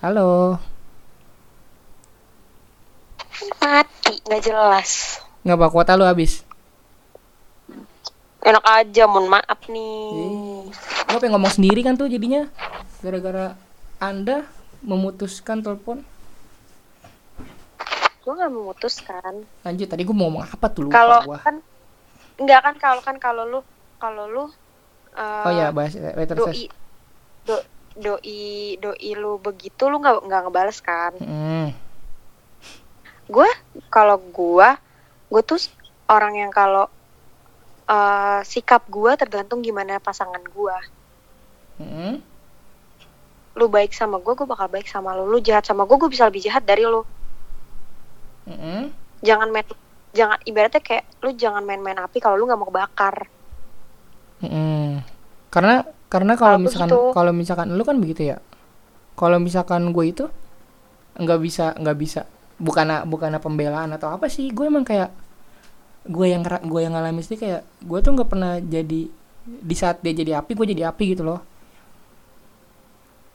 [0.00, 0.58] Halo,
[3.62, 6.44] mati nggak jelas nggak apa kuota lu habis?
[8.42, 10.66] enak aja mohon maaf nih
[11.12, 12.50] Gue pengen ngomong sendiri kan tuh jadinya
[13.04, 13.54] gara-gara
[14.02, 14.48] anda
[14.82, 16.02] memutuskan telepon.
[18.22, 19.34] gue nggak memutuskan
[19.66, 21.58] Lanjut tadi gue mau ngomong apa tuh lupa kalau kan
[22.38, 23.60] nggak kan kalau kan kalau lu
[23.98, 24.44] kalau lu
[25.18, 26.70] eh, Oh ya bahas letter doi
[27.42, 27.58] do,
[27.98, 31.74] doi doi lu begitu lu nggak nggak ngebales kan Hmm.
[33.26, 33.50] gue
[33.90, 34.68] kalau gue
[35.26, 35.58] gue tuh
[36.06, 36.86] orang yang kalau
[37.90, 40.76] eh, sikap gue tergantung gimana pasangan gue
[41.82, 42.22] Hmm.
[43.58, 46.24] Lu baik sama gue gue bakal baik sama lu lu jahat sama gue gue bisa
[46.28, 47.02] lebih jahat dari lu
[48.42, 48.90] Hmm.
[49.22, 49.62] jangan main
[50.12, 53.16] jangan ibaratnya kayak lu jangan main-main api kalau lu nggak mau kebakar
[54.42, 55.06] Hmm.
[55.54, 57.14] Karena karena kalau misalkan begitu.
[57.14, 58.38] kalau misalkan lu kan begitu ya.
[59.14, 60.24] Kalau misalkan gue itu
[61.14, 62.20] nggak bisa nggak bisa
[62.58, 65.12] bukan bukan pembelaan atau apa sih gue emang kayak
[66.08, 69.02] gue yang gue yang ngalamin sih kayak gue tuh nggak pernah jadi
[69.42, 71.44] di saat dia jadi api gue jadi api gitu loh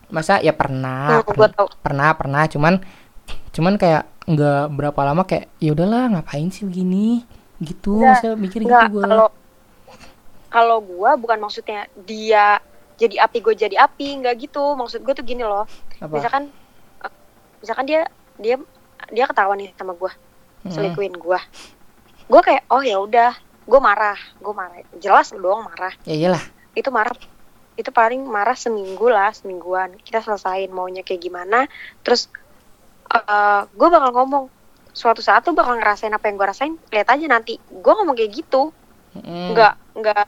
[0.08, 0.40] masa?
[0.40, 1.68] Ya pernah Hmm, tau.
[1.84, 2.44] pernah pernah.
[2.48, 2.80] Cuman
[3.52, 7.24] cuman kayak nggak berapa lama kayak ya udahlah ngapain sih begini?
[7.58, 9.28] Gitu Nggak, masa mikir gitu nggak gue kalau
[10.48, 12.62] kalau gue bukan maksudnya dia
[12.98, 14.76] jadi api gue jadi api nggak gitu.
[14.76, 15.66] Maksud gue tuh gini loh.
[16.00, 16.14] Apa?
[16.18, 16.50] Misalkan
[17.60, 18.06] misalkan dia
[18.38, 18.56] dia
[19.10, 20.12] dia ketahuan nih sama gue
[20.62, 20.74] Mm-mm.
[20.74, 21.40] selingkuhin gue
[22.28, 23.32] gue kayak oh ya udah.
[23.68, 24.80] Gue marah gue marah.
[24.98, 25.92] Jelas dong marah.
[26.08, 26.44] Ya iyalah.
[26.72, 27.12] Itu marah
[27.78, 31.70] itu paling marah seminggu lah semingguan kita selesain maunya kayak gimana
[32.02, 32.28] terus
[33.08, 34.46] eh gue bakal ngomong
[34.92, 38.34] suatu saat tuh bakal ngerasain apa yang gue rasain lihat aja nanti gue ngomong kayak
[38.34, 38.74] gitu
[39.16, 39.54] Mm-mm.
[39.54, 40.26] nggak nggak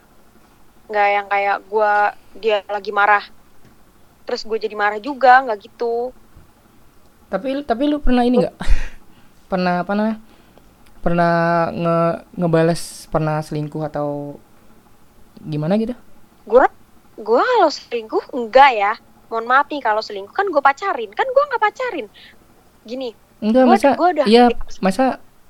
[0.90, 1.92] nggak yang kayak gue
[2.38, 3.24] dia lagi marah
[4.24, 6.14] terus gue jadi marah juga nggak gitu
[7.30, 8.56] Tapi tapi lu pernah ini nggak?
[9.50, 10.18] pernah apa namanya?
[11.00, 11.34] Pernah
[11.70, 11.98] nge
[12.34, 14.34] ngebales pernah selingkuh atau
[15.40, 15.94] gimana gitu?
[16.46, 16.64] gue
[17.20, 18.92] gue kalau selingkuh enggak ya.
[19.28, 21.10] Mohon maaf nih kalau selingkuh kan gue pacarin.
[21.10, 22.06] Kan gue nggak pacarin.
[22.82, 24.44] Gini Enggak, Gua- masa gua udah- iya,
[24.80, 25.04] masa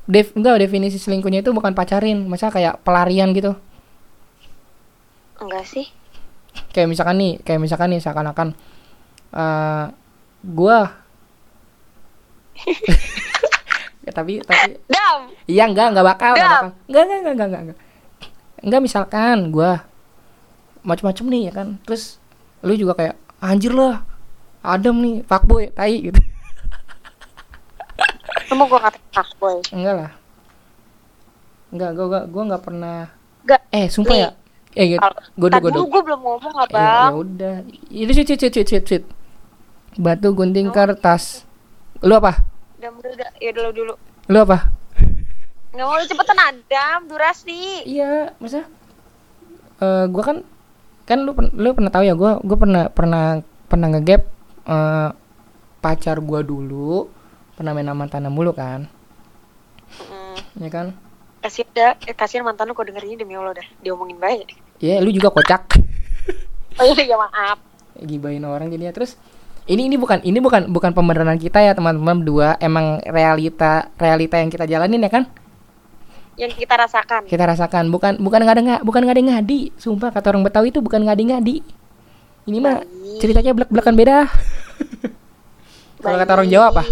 [0.04, 3.58] dev enggak definisi selingkuhnya itu bukan pacarin, masa kayak pelarian gitu.
[5.36, 5.90] enggak sih.
[6.70, 8.54] Kayak misalkan nih, kayak misalkan nih seakan-akan
[9.32, 9.84] eh
[10.44, 10.78] gua
[14.06, 15.18] ya, tapi tapi dam!
[15.46, 16.66] Iya enggak enggak bakal enggak bakal.
[16.86, 17.62] Enggak enggak enggak enggak enggak.
[17.62, 17.78] Enggak,
[18.62, 19.72] enggak misalkan gua
[20.82, 21.68] macam-macam nih ya kan.
[21.84, 22.16] Terus
[22.60, 24.04] lu juga kayak anjir lah.
[24.60, 26.20] Adam nih, fuckboy, tai gitu.
[28.50, 30.10] mau gue kata fuckboy Enggak lah.
[31.70, 32.98] Enggak, gua gua gua enggak pernah
[33.40, 34.30] enggak Eh, sumpah Nih, ya.
[34.72, 35.00] Eh, gitu.
[35.34, 35.56] godo.
[35.62, 37.54] dulu gue belum ngomong Eh, abang ya udah.
[37.88, 39.04] Itu shit shit shit shit shit.
[39.94, 40.74] Batu gunting Oh.
[40.74, 41.46] kertas.
[42.00, 42.42] Lu apa?
[42.80, 43.92] udah udah ya dulu dulu
[44.26, 44.72] Lu apa?
[45.70, 48.64] nggak mau cepetan Adam durasi Iya, masa
[49.78, 50.36] eh gua kan
[51.10, 53.24] kan lu lu pernah tahu ya gua gua pernah pernah
[53.66, 54.22] pernah ngegap
[54.70, 55.10] eh
[55.82, 57.10] pacar gua dulu
[57.58, 58.86] pernah main sama tanah mulu kan.
[59.90, 60.38] Hmm.
[60.62, 60.94] ya kan?
[61.42, 63.66] Kasihan dah eh, kasihan mantan lu kok denger ini demi Allah dah.
[63.82, 65.62] Diomongin baik ya lu juga kocak.
[66.78, 67.58] Oh iya ya maaf.
[67.98, 69.18] Gibain orang jadinya terus
[69.68, 72.56] ini ini bukan ini bukan bukan pembenaran kita ya teman-teman berdua.
[72.56, 75.28] Emang realita realita yang kita jalanin ya kan
[76.38, 77.26] yang kita rasakan.
[77.26, 77.90] Kita rasakan.
[77.90, 79.60] Bukan bukan ngada nggak bukan ngadi ngadi.
[79.80, 81.56] Sumpah kata orang betawi itu bukan ngadi ngadi.
[82.50, 82.82] Ini mah
[83.18, 84.18] ceritanya belak belakan beda.
[86.04, 86.82] Kalau kata orang Jawa apa?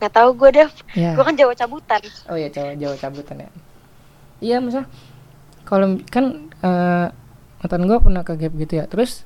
[0.00, 1.12] Nggak tahu gue dah ya.
[1.14, 2.02] Gue kan Jawa cabutan.
[2.26, 3.50] Oh ya Jawa Jawa cabutan ya.
[4.40, 4.88] Iya masa
[5.68, 7.06] kalau kan eh
[7.60, 8.84] mantan gue pernah ke gap gitu ya.
[8.90, 9.22] Terus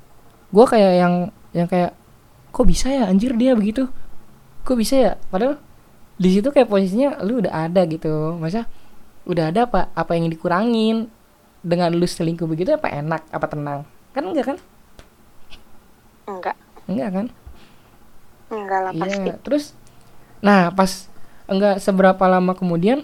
[0.53, 1.15] gue kayak yang
[1.57, 1.97] yang kayak
[2.53, 3.09] kok bisa ya?
[3.09, 3.89] Anjir dia begitu.
[4.67, 5.13] Kok bisa ya?
[5.33, 5.57] Padahal
[6.15, 8.39] di situ kayak posisinya lu udah ada gitu.
[8.39, 8.71] Masa
[9.27, 11.11] udah ada apa apa yang dikurangin?
[11.65, 13.81] Dengan lu selingkuh begitu apa enak apa tenang?
[14.13, 14.59] Kan enggak kan?
[16.29, 16.57] Enggak.
[16.87, 17.27] Enggak kan?
[18.53, 19.29] Enggak lah pasti.
[19.29, 19.65] Iya, terus
[20.45, 21.09] nah pas
[21.49, 23.01] enggak seberapa lama kemudian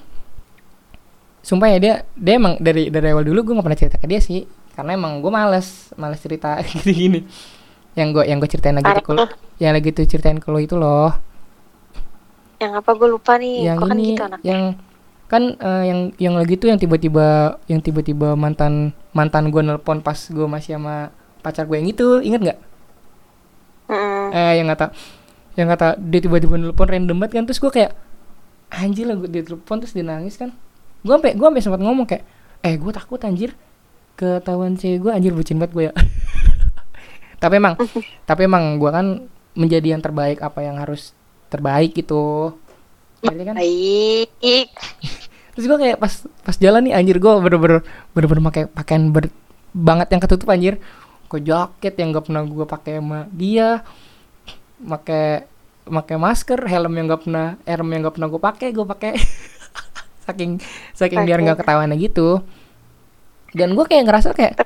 [1.40, 4.20] sumpah ya dia dia emang dari dari awal dulu gue gak pernah cerita ke dia
[4.20, 4.44] sih.
[4.76, 7.20] Karena emang gue males males cerita gini gini.
[7.96, 9.16] Yang gue yang gue ceritain lagi tuh
[9.58, 11.29] yang lagi tuh ceritain ke lo itu loh
[12.60, 13.72] yang apa gue lupa nih.
[13.72, 14.62] Yang kok kan ini gitu anak yang
[15.30, 20.18] kan eh, yang yang lagi tuh yang tiba-tiba yang tiba-tiba mantan mantan gue nelpon pas
[20.18, 22.20] gue masih sama pacar gue yang itu.
[22.20, 22.58] Inget nggak?
[23.90, 24.30] Mm-mm.
[24.30, 24.94] eh yang kata
[25.58, 27.44] yang kata dia tiba-tiba nelpon random banget kan.
[27.48, 27.92] Terus gue kayak
[28.70, 30.52] anjir lah gue dia telepon terus dia nangis kan.
[31.00, 32.24] Gue sampai gue sampai sempat ngomong kayak
[32.60, 33.56] eh gue takut anjir.
[34.20, 35.92] Ketahuan cewek gue anjir bucin banget gue ya.
[37.42, 37.74] Tapi emang
[38.28, 39.06] tapi emang gue kan
[39.56, 41.16] menjadi yang terbaik apa yang harus
[41.50, 42.54] terbaik gitu.
[43.20, 44.68] Jadi kan baik.
[45.52, 46.12] Terus gue kayak pas
[46.46, 47.84] pas jalan nih anjir gue bener-bener
[48.14, 49.28] bener-bener pakai pakaian ber,
[49.74, 50.78] banget yang ketutup anjir.
[51.26, 53.84] Gue jaket yang gak pernah gue pakai sama dia
[54.80, 55.44] pakai
[55.84, 59.12] pakai masker helm yang gak pernah helm yang gak pernah gue pakai gue pakai.
[60.30, 60.62] Saking
[60.94, 62.38] saking biar nggak ketahuan gitu.
[63.50, 64.62] Dan gue kayak ngerasa kayak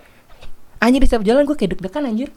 [0.76, 2.28] anjir di setiap jalan gue kayak deg-degan anjir.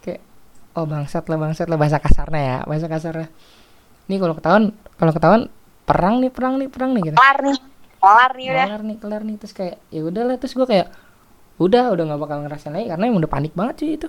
[0.00, 0.24] Kayak
[0.72, 3.28] oh bangsat lah bangsat lah bahasa kasarnya ya bahasa kasarnya
[4.06, 4.64] nih kalau ketahuan
[4.96, 5.42] kalau ketahuan
[5.86, 7.16] perang nih perang nih perang nih gitu.
[7.18, 7.58] Kelar nih
[8.00, 8.66] kelar nih udah.
[8.66, 10.88] Kelar nih kelar nih terus kayak ya udahlah terus gue kayak
[11.56, 14.08] udah udah nggak bakal ngerasain lagi karena emang udah panik banget sih itu.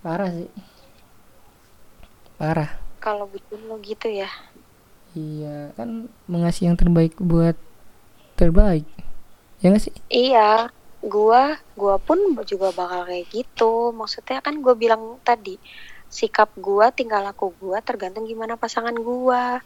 [0.00, 0.50] Parah sih.
[2.40, 2.70] Parah.
[3.00, 4.28] Kalau bucin lo gitu ya.
[5.14, 7.54] Iya kan mengasih yang terbaik buat
[8.34, 8.88] terbaik.
[9.62, 9.94] Ya nggak sih?
[10.10, 10.72] Iya
[11.04, 13.92] gua gua pun juga bakal kayak gitu.
[13.94, 15.60] Maksudnya kan gua bilang tadi
[16.14, 19.58] sikap gua tingkah laku gua tergantung gimana pasangan gua.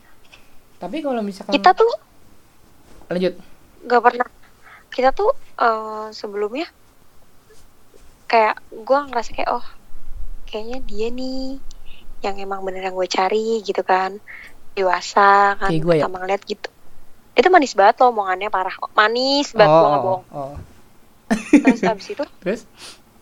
[0.80, 1.92] Tapi kalau misalkan kita tuh
[3.12, 3.37] lanjut.
[3.84, 4.28] Gak pernah.
[4.88, 6.64] Kita tuh eh, sebelumnya
[8.24, 9.66] kayak gua ngerasa kayak oh
[10.48, 11.61] kayaknya dia nih
[12.24, 14.16] yang emang bener yang gue cari gitu kan.
[14.72, 16.02] Dewasa kan Kayak gua ya?
[16.08, 16.68] sama ngeliat gitu.
[17.37, 18.72] Itu manis banget loh omongannya parah.
[18.96, 20.24] Manis banget gua nggak bohong.
[20.32, 20.56] oh.
[21.28, 22.64] terus abis itu terus?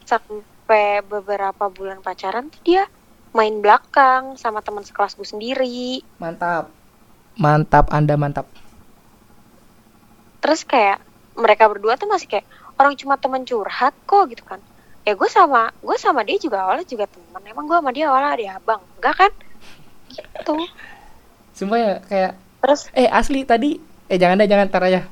[0.06, 2.86] sampai beberapa bulan pacaran tuh dia
[3.34, 6.04] main belakang sama teman sekelas gue sendiri.
[6.20, 6.70] Mantap.
[7.36, 8.46] Mantap anda mantap.
[10.40, 11.02] Terus kayak
[11.36, 12.46] mereka berdua tuh masih kayak
[12.80, 14.60] orang cuma teman curhat kok gitu kan.
[15.06, 17.42] Ya gue sama gue sama dia juga awalnya juga teman.
[17.44, 18.82] Emang gue sama dia awalnya ada abang.
[19.00, 19.32] Enggak kan?
[20.10, 20.54] Gitu.
[21.56, 22.32] Sumpah ya kayak
[22.64, 22.80] terus?
[22.96, 25.02] eh asli tadi eh jangan deh jangan tar aja.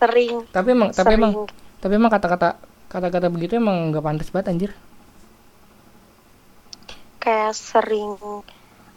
[0.00, 0.44] Sering.
[0.52, 1.20] Tapi emang tapi sering.
[1.20, 1.32] emang
[1.80, 2.56] tapi emang kata-kata
[2.88, 4.70] kata-kata begitu emang nggak pantas banget anjir
[7.26, 8.14] kayak sering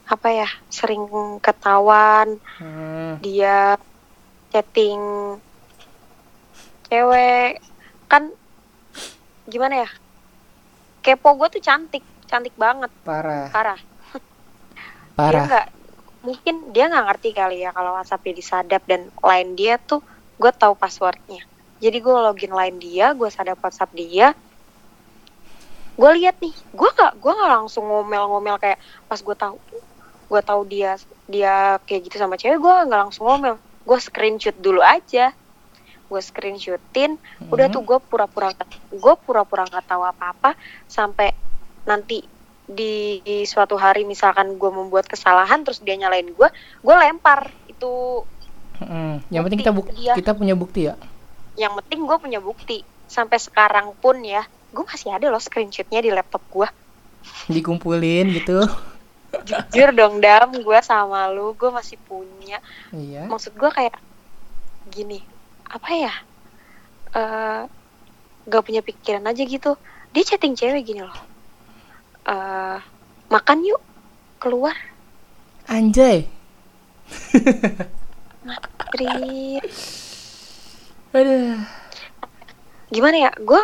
[0.06, 1.10] apa ya sering
[1.42, 3.26] ketahuan hmm.
[3.26, 3.82] dia
[4.54, 5.02] chatting
[6.86, 7.58] cewek.
[8.06, 8.34] Kan
[9.50, 9.90] gimana ya
[11.02, 12.94] kepo gue tuh cantik cantik banget.
[13.02, 13.50] Parah.
[13.50, 13.80] Parah.
[15.18, 15.46] Dia parah.
[15.50, 15.68] nggak
[16.20, 20.06] mungkin dia nggak ngerti kali ya kalau WhatsAppnya disadap dan line dia tuh
[20.38, 21.42] gue tahu passwordnya.
[21.82, 24.38] Jadi gue login line dia gue sadap WhatsApp dia
[26.00, 28.80] gue lihat nih gue nggak gue nggak langsung ngomel-ngomel kayak
[29.12, 29.60] pas gue tahu
[30.30, 30.96] gue tahu dia
[31.28, 33.60] dia kayak gitu sama cewek gue nggak langsung ngomel.
[33.84, 35.36] Gue screenshot dulu aja.
[36.08, 37.20] Gue screenshotin
[37.52, 37.76] udah Hmm.
[37.76, 38.56] tuh gue pura-pura
[38.90, 40.56] gue pura-pura nggak tahu apa-apa
[40.88, 41.36] sampai
[41.84, 42.24] nanti
[42.70, 46.48] di, di suatu hari misalkan gue membuat kesalahan terus dia nyalain gue
[46.80, 47.52] gue lempar.
[47.68, 48.24] Itu
[48.80, 49.28] Mm.
[49.28, 50.96] yang penting kita buk Bukti kita punya bukti ya?
[51.60, 52.78] Yang penting gue punya bukti.
[53.12, 56.68] Sampai sekarang pun ya gue masih ada loh screenshotnya di laptop gue
[57.50, 58.64] dikumpulin gitu.
[59.46, 62.58] Jujur dong dam gue sama lu gue masih punya.
[62.90, 63.30] Iya.
[63.30, 63.98] Maksud gue kayak
[64.90, 65.22] gini
[65.70, 66.14] apa ya?
[67.14, 67.62] Eh
[68.50, 69.78] gak punya pikiran aja gitu.
[70.10, 71.20] Dia chatting cewek gini loh.
[72.26, 72.78] Eh
[73.30, 73.82] makan yuk
[74.42, 74.74] keluar.
[75.70, 76.26] Anjay.
[78.90, 79.06] Tri
[81.14, 81.58] aduh.
[82.90, 83.32] Gimana ya?
[83.38, 83.62] Gue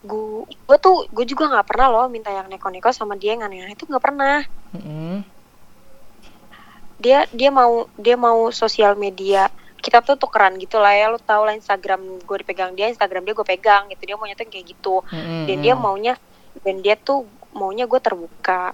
[0.00, 3.76] gue gue tuh gue juga nggak pernah loh minta yang neko-neko sama dia yang aneh-aneh
[3.76, 4.40] itu nggak pernah
[4.72, 5.20] Mm-mm.
[6.96, 11.44] dia dia mau dia mau sosial media kita tuh tukeran gitu lah ya lu tau
[11.44, 15.04] lah Instagram gue dipegang dia Instagram dia gue pegang gitu dia maunya tuh kayak gitu
[15.12, 15.44] Mm-mm.
[15.48, 16.14] dan dia maunya
[16.64, 18.72] dan dia tuh maunya gue terbuka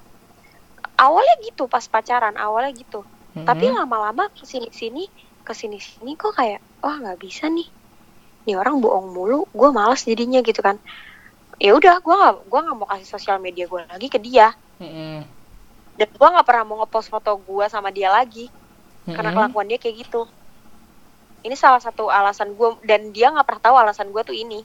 [0.95, 3.03] awalnya gitu pas pacaran awalnya gitu
[3.35, 3.47] Mm-mm.
[3.47, 5.05] tapi lama-lama ke sini sini
[5.43, 7.67] ke sini sini kok kayak wah nggak bisa nih
[8.47, 10.79] nih orang bohong mulu gue malas jadinya gitu kan
[11.57, 14.53] ya udah gue nggak gua nggak mau kasih sosial media gue lagi ke dia.
[14.77, 15.25] Mm-mm.
[15.97, 18.53] dan gue nggak pernah mau ngepost foto gue sama dia lagi
[19.09, 19.37] karena Mm-mm.
[19.49, 20.29] kelakuan dia kayak gitu.
[21.41, 24.61] Ini salah satu alasan gue dan dia nggak pernah tahu alasan gue tuh ini.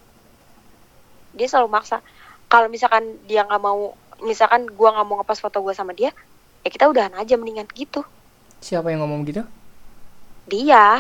[1.32, 2.04] Dia selalu maksa.
[2.52, 6.12] Kalau misalkan dia nggak mau misalkan gue nggak mau ngepost foto gue sama dia
[6.62, 8.04] ya kita udahan aja mendingan gitu.
[8.60, 9.48] Siapa yang ngomong gitu?
[10.52, 11.00] Dia.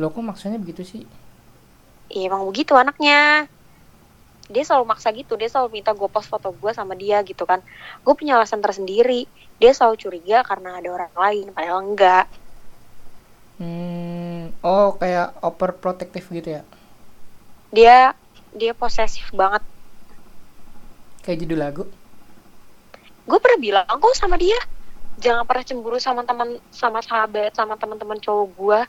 [0.00, 1.02] Lo kok maksudnya begitu sih?
[2.08, 3.50] Ya emang begitu anaknya
[4.48, 7.60] dia selalu maksa gitu dia selalu minta gue post foto gue sama dia gitu kan.
[8.00, 9.28] Gue punya alasan tersendiri
[9.60, 12.26] dia selalu curiga karena ada orang lain padahal enggak.
[13.58, 14.54] Hmm.
[14.62, 16.62] oh kayak overprotective gitu ya?
[17.74, 17.96] Dia
[18.56, 19.60] dia posesif banget.
[21.26, 21.84] Kayak judul lagu?
[23.28, 24.56] Gue pernah bilang kok sama dia?
[25.20, 28.80] Jangan pernah cemburu sama teman sama sahabat sama teman-teman cowok gue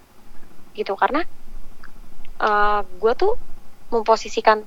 [0.79, 1.25] gitu karena
[2.39, 3.35] eh gue tuh
[3.91, 4.63] memposisikan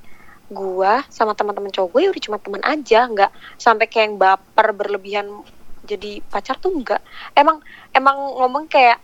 [0.53, 4.67] gue sama teman-teman cowok gue ya udah cuma teman aja nggak sampai kayak yang baper
[4.71, 5.27] berlebihan
[5.83, 7.01] jadi pacar tuh enggak
[7.35, 7.59] emang
[7.91, 9.01] emang ngomong kayak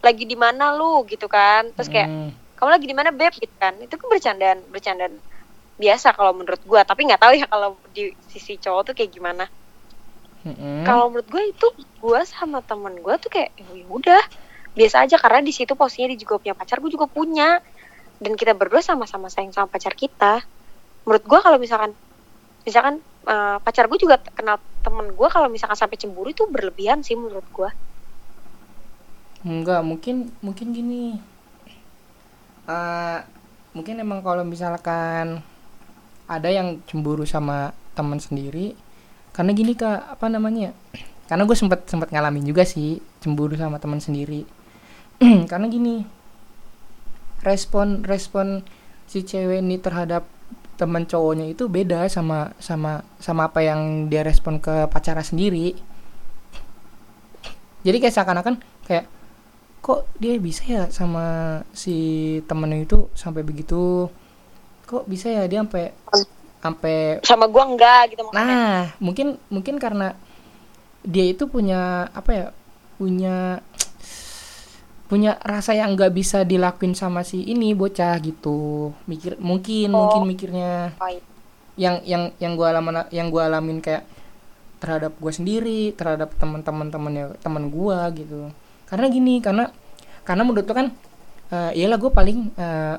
[0.00, 1.04] lagi di mana lu?
[1.06, 1.70] gitu kan.
[1.76, 2.30] Terus kayak Mm.
[2.56, 3.32] kamu lagi di mana beb?
[3.36, 3.76] gitu kan.
[3.80, 5.14] Itu kan bercandaan bercandaan
[5.80, 9.46] biasa kalau menurut gue tapi nggak tahu ya kalau di sisi cowok tuh kayak gimana.
[10.40, 10.88] Mm-mm.
[10.88, 11.68] kalau menurut gue itu
[12.00, 14.22] gue sama temen gue tuh kayak ya udah
[14.72, 15.16] biasa aja.
[15.20, 17.60] Karena di situ posisinya dia juga punya pacar gue juga punya.
[18.20, 20.44] Dan kita berdua sama-sama sayang sama pacar kita
[21.08, 21.92] menurut gue kalau misalkan
[22.64, 27.16] misalkan eh, pacar gue juga kenal temen gue kalau misalkan sampai cemburu itu berlebihan sih
[27.16, 27.70] menurut gue
[29.40, 31.16] Enggak, mungkin mungkin gini.
[32.68, 33.18] Eh,
[33.72, 35.40] mungkin emang kalau misalkan
[36.28, 38.76] ada yang cemburu sama teman sendiri,
[39.32, 40.76] karena gini kak, apa namanya?
[41.24, 44.44] Karena gue sempat sempat ngalamin juga sih cemburu sama teman sendiri.
[45.50, 46.04] karena gini,
[47.40, 48.60] respon respon
[49.08, 50.28] si cewek ini terhadap
[50.80, 55.76] teman cowoknya itu beda sama sama sama apa yang dia respon ke pacarnya sendiri.
[57.84, 58.54] Jadi kayak seakan-akan
[58.88, 59.04] kayak
[59.80, 64.12] kok dia bisa ya sama si temennya itu sampai begitu
[64.84, 65.96] kok bisa ya dia sampai
[66.60, 70.12] sampai sama gue enggak gitu maksudnya nah mungkin mungkin karena
[71.00, 72.46] dia itu punya apa ya
[73.00, 73.64] punya
[75.10, 80.06] punya rasa yang nggak bisa dilakuin sama si ini bocah gitu mikir mungkin Oh.
[80.06, 81.18] mungkin mikirnya iya.
[81.74, 84.06] yang yang yang gue alamin yang gue alamin kayak
[84.78, 88.54] terhadap gue sendiri terhadap teman-teman temannya teman gue gitu
[88.86, 89.74] karena gini karena
[90.22, 90.86] karena menurut tuh kan
[91.50, 92.96] eh iyalah gue paling eh,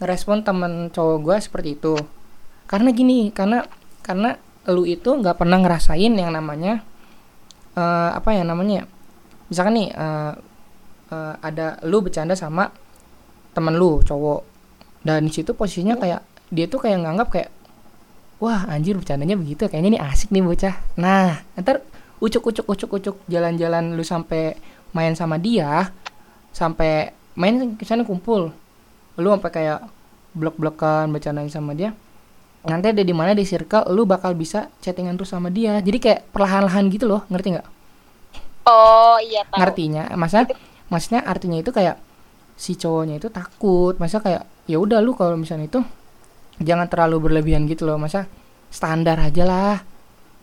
[0.00, 1.94] ngerespon teman cowok gue seperti itu
[2.64, 3.68] karena gini karena
[4.00, 4.40] karena
[4.72, 6.80] lu itu nggak pernah ngerasain yang namanya
[7.76, 8.84] eh, apa ya namanya ya?
[9.52, 10.32] misalkan nih eh,
[11.12, 12.72] eh, ada lu bercanda sama
[13.52, 14.40] temen lu cowok.
[15.04, 17.50] Dan di situ posisinya kayak dia tuh kayak nganggap kayak
[18.42, 20.74] wah anjir bercandanya begitu kayaknya ini asik nih bocah.
[20.96, 21.84] Nah ntar
[22.18, 24.56] ucuk ucuk ucuk ucuk jalan-jalan lu sampai
[24.96, 25.92] main sama dia
[26.52, 28.50] sampai main ke sana kumpul.
[29.20, 29.80] Lu sampai kayak
[30.32, 31.92] blok-blokan bercandaan sama dia.
[32.62, 35.82] Nanti ada di mana di circle lu bakal bisa chattingan terus sama dia.
[35.82, 37.68] Jadi kayak perlahan-lahan gitu loh ngerti nggak?
[38.62, 39.58] Oh iya tahu.
[39.58, 40.54] ngertinya maksudnya
[40.92, 41.96] maksudnya artinya itu kayak
[42.54, 43.96] si cowoknya itu takut.
[43.96, 45.80] Masa kayak ya udah lu kalau misalnya itu
[46.60, 47.96] jangan terlalu berlebihan gitu loh.
[47.96, 48.28] Masa
[48.68, 49.76] standar aja lah.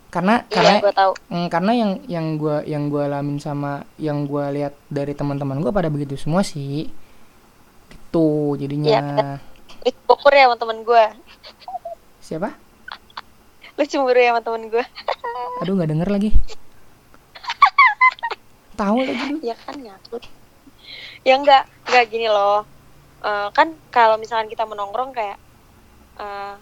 [0.09, 1.11] Karena karena Iya gue tahu.
[1.29, 5.69] mm, karena yang yang gua yang gua alamin sama yang gua lihat dari teman-teman gua
[5.69, 6.89] pada begitu semua sih.
[7.87, 8.89] Gitu jadinya.
[8.89, 9.05] Iya,
[9.85, 11.05] Lu cemburu ya sama temen gue.
[12.19, 12.49] siapa?
[13.77, 14.83] Lu cemburu ya sama temen gue.
[15.61, 16.29] aduh nggak denger lagi.
[18.75, 19.39] Tahu lagi lu.
[19.41, 20.25] Ya kan nyakut.
[21.27, 22.63] Ya enggak, enggak gini loh.
[23.19, 25.37] Eh, kan kalau misalkan kita menongkrong kayak
[26.19, 26.55] eh,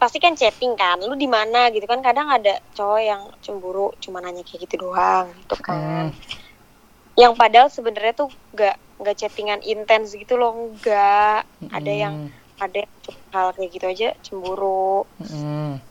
[0.00, 4.20] pasti kan chatting kan, lu di mana gitu kan kadang ada cowok yang cemburu cuma
[4.20, 6.12] nanya kayak gitu doang gitu kan.
[6.12, 7.16] Hmm.
[7.16, 11.48] Yang padahal sebenarnya tuh enggak enggak chattingan intens gitu loh, enggak.
[11.72, 12.14] Ada yang
[12.60, 12.92] ada yang
[13.32, 15.08] hal kayak gitu aja cemburu.
[15.20, 15.82] Mm,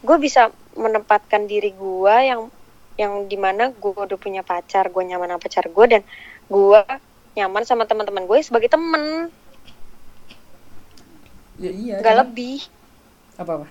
[0.00, 2.48] gue bisa menempatkan diri gue yang
[3.00, 6.02] yang di mana gue udah punya pacar gue nyaman sama pacar gue dan
[6.46, 6.80] gue
[7.32, 9.32] nyaman sama teman-teman gue sebagai temen.
[11.56, 12.58] Ya iya nggak cuman- lebih.
[13.40, 13.66] Apa apa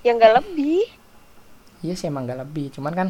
[0.00, 0.84] yang nggak lebih.
[1.80, 3.08] Iya sih emang gak lebih, cuman kan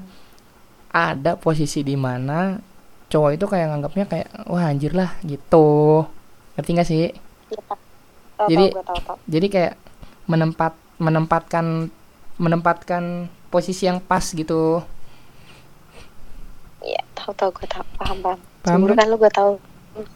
[0.95, 2.63] ada posisi di mana
[3.11, 6.07] cowok itu kayak nganggapnya kayak wah anjir lah gitu.
[6.55, 7.11] Ngerti gak sih?
[7.51, 7.63] ya,
[8.39, 9.17] tahu Jadi- gue tahu tahu.
[9.27, 9.75] Jadi kayak
[10.31, 11.91] menempat menempatkan
[12.39, 14.81] menempatkan posisi yang pas gitu.
[16.81, 18.99] ya tahu tahu gue tahu paham paham Paham cemburu kan?
[18.99, 19.53] kan lu gue tahu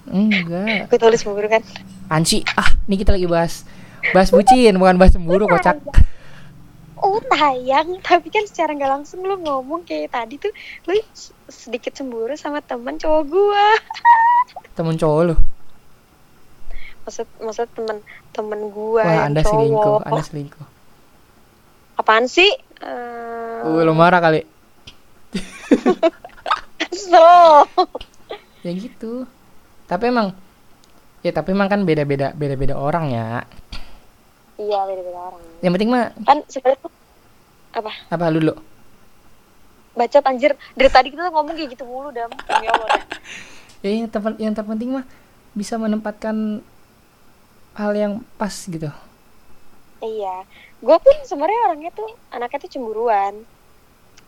[0.06, 0.88] Enggak.
[0.88, 1.62] gue tulis cemburu kan
[2.06, 3.64] Anci, ah, ini kita lagi bahas
[4.10, 5.80] bahas bucin, bukan bahas cemburu kocak.
[6.96, 10.52] oh tayang tapi kan secara nggak langsung lu ngomong kayak tadi tuh
[10.84, 10.96] lu
[11.46, 13.66] sedikit cemburu sama teman cowok gue
[14.76, 15.36] Temen cowok lu.
[17.02, 20.66] maksud maksud temen temen gue Wah, yang Anda selingkuh, cowok Anda selingkuh.
[21.96, 22.48] apaan sih
[22.82, 24.42] Uh, lu marah kali.
[26.78, 27.68] Kesel.
[28.62, 29.28] Ya gitu.
[29.84, 30.32] Tapi emang
[31.20, 33.28] ya tapi emang kan beda-beda beda-beda orang ya.
[34.58, 35.42] Iya beda-beda orang.
[35.60, 36.92] Yang penting mah Kan sebenarnya tuh
[37.74, 37.92] apa?
[38.10, 38.54] apa lu dulu?
[39.94, 40.52] Bacot anjir.
[40.74, 42.30] Dari tadi kita ngomong kayak gitu mulu dam.
[42.30, 43.02] Demi Allah
[43.84, 45.04] ya yang, terpen- yang terpenting mah
[45.52, 46.64] bisa menempatkan
[47.76, 48.88] hal yang pas gitu
[50.04, 50.44] Iya.
[50.84, 53.48] Gue pun sebenarnya orangnya tuh anaknya tuh cemburuan.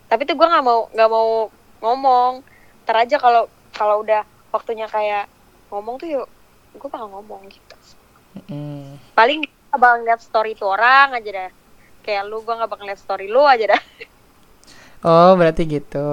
[0.09, 1.53] Tapi tuh gue nggak mau nggak mau
[1.85, 2.41] ngomong.
[2.83, 3.45] Ntar aja kalau
[3.77, 5.29] kalau udah waktunya kayak
[5.69, 6.27] ngomong tuh yuk
[6.73, 7.75] gue bakal ngomong gitu.
[8.49, 8.97] Mm.
[9.13, 9.45] Paling
[9.77, 11.51] bakal ngeliat story tuh orang aja dah.
[12.01, 13.83] Kayak lu gue nggak bakal ngeliat story lu aja dah.
[15.05, 16.09] oh berarti gitu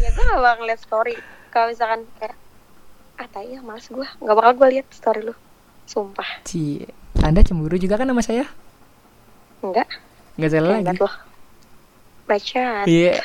[0.00, 1.14] ya gue gak bakal ngeliat story
[1.50, 2.36] kalau misalkan kayak
[3.20, 5.34] ah tai ya males gue gak bakal gue liat story lu
[5.84, 6.86] sumpah Ci
[7.18, 8.46] anda cemburu juga kan sama saya?
[9.66, 9.90] Enggak.
[10.38, 10.80] Nggak salah lagi.
[10.86, 11.14] enggak loh.
[12.30, 13.18] Bacaan iya.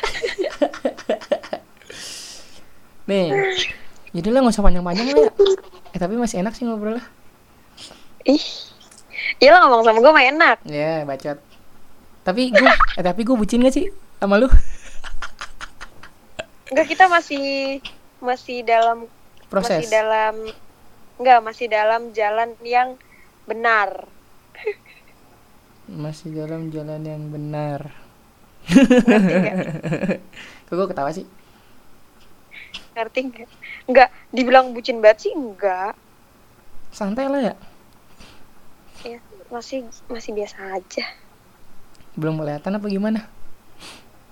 [3.06, 3.30] Nih
[4.16, 5.32] jadi lah nggak usah panjang-panjang lah ya.
[5.94, 7.06] Eh tapi masih enak sih ngobrol lah
[8.26, 8.46] ih.
[9.40, 10.58] Iya lo ngomong sama gue mah enak.
[10.68, 11.38] Ya bacot.
[12.26, 14.50] Tapi gue eh tapi gue bucin gak sih sama lu?
[16.74, 17.80] Enggak kita masih
[18.20, 19.06] masih dalam
[19.48, 19.86] proses.
[19.86, 20.34] masih dalam
[21.22, 22.98] enggak masih dalam jalan yang
[23.46, 24.10] benar.
[26.04, 27.94] Masih dalam jalan yang benar.
[28.66, 29.56] Nggak?
[30.70, 31.26] Kok gue ketawa sih?
[32.98, 33.50] Ngerti nggak?
[33.86, 35.94] Enggak dibilang bucin banget sih enggak
[36.96, 37.56] santai lah ya.
[39.04, 39.20] Ya
[39.52, 41.06] masih masih biasa aja.
[42.16, 43.28] Belum kelihatan apa gimana?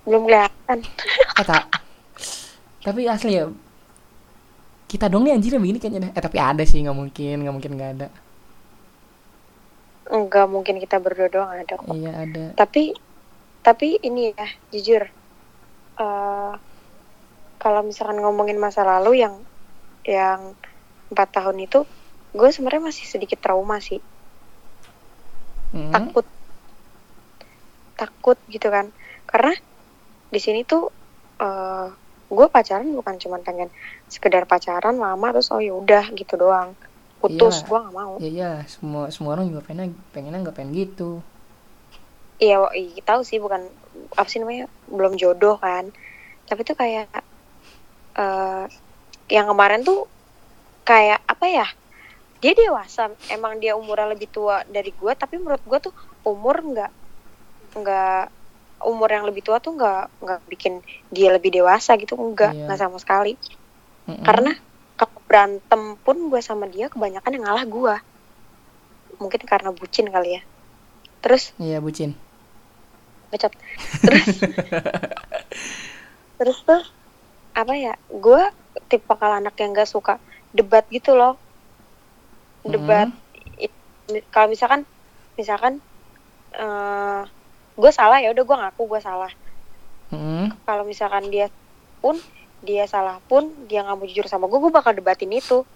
[0.07, 0.80] Belum kelihatan.
[1.34, 1.66] Eh tak.
[2.86, 3.49] Tapi asli ya
[4.86, 6.11] kita dong nih anjir yang begini kayaknya dah.
[6.14, 8.07] eh tapi ada sih nggak mungkin nggak mungkin nggak ada
[10.11, 11.93] enggak mungkin kita berdua doang ada kok.
[11.95, 12.43] Iya ada.
[12.57, 12.91] Tapi
[13.63, 15.03] tapi ini ya jujur.
[15.99, 16.53] Eh
[17.61, 19.39] kalau misalkan ngomongin masa lalu yang
[20.03, 20.51] yang
[21.07, 21.87] empat tahun itu
[22.35, 24.03] gue sebenarnya masih sedikit trauma sih.
[25.73, 25.89] Hmm.
[25.95, 26.27] takut.
[27.95, 28.91] Takut gitu kan.
[29.23, 29.55] Karena
[30.27, 30.91] di sini tuh
[31.39, 31.87] eh
[32.33, 33.69] gue pacaran bukan cuma pengen
[34.09, 36.73] sekedar pacaran lama terus oh ya udah gitu doang
[37.24, 37.67] putus Iyalah.
[37.71, 41.24] gue nggak mau ya ya semua semua orang juga pengen pengennya nggak pengen gitu
[42.38, 43.63] iya iya, tahu sih bukan
[44.19, 45.88] apa sih namanya belum jodoh kan
[46.43, 47.07] tapi tuh kayak
[48.19, 48.65] eh
[49.32, 50.03] yang kemarin tuh
[50.84, 51.67] kayak apa ya
[52.43, 55.93] dia dewasa emang dia umurnya lebih tua dari gue tapi menurut gue tuh
[56.28, 56.91] umur nggak
[57.80, 58.24] nggak
[58.84, 62.67] umur yang lebih tua tuh nggak nggak bikin dia lebih dewasa gitu enggak Iya.
[62.67, 63.39] nggak sama sekali
[64.11, 64.28] Mm-mm.
[64.28, 64.51] karena
[64.93, 67.95] kalau berantem pun gue sama dia kebanyakan yang ngalah gue
[69.17, 70.41] mungkin karena bucin kali ya.
[71.23, 72.13] Terus iya bucin.
[73.31, 73.53] Bacot.
[74.03, 74.27] Terus
[76.41, 76.83] terus tuh
[77.53, 78.41] apa ya gue
[78.89, 80.17] tipe kalau anak yang gak suka
[80.53, 81.37] debat gitu loh.
[82.63, 83.09] Debat
[83.57, 83.73] I-
[84.29, 84.85] kalau misalkan
[85.33, 85.81] misalkan
[86.53, 87.21] eh
[87.73, 89.33] gue salah ya udah gue ngaku gue salah.
[90.13, 90.53] Mm-mm.
[90.69, 91.49] kalau misalkan dia
[91.97, 92.21] pun
[92.64, 95.68] dia salah pun dia nggak mau jujur sama gue gue bakal debatin itu.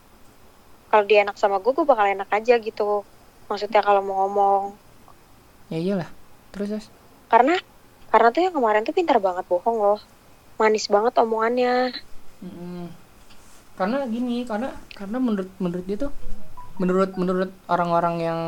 [0.88, 3.04] Kalau dia enak sama gue gue bakal enak aja gitu.
[3.52, 4.64] Maksudnya kalau mau ngomong.
[5.68, 6.10] Ya iyalah.
[6.56, 6.88] Terus terus
[7.28, 7.60] karena
[8.08, 10.00] karena tuh yang kemarin tuh pintar banget bohong loh.
[10.56, 11.92] Manis banget omongannya.
[12.38, 12.94] Mm-mm.
[13.78, 16.14] karena gini karena karena menurut menurut dia tuh
[16.82, 18.40] menurut menurut orang-orang yang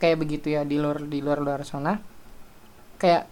[0.00, 2.00] kayak begitu ya di luar di luar luar sana
[2.96, 3.28] kayak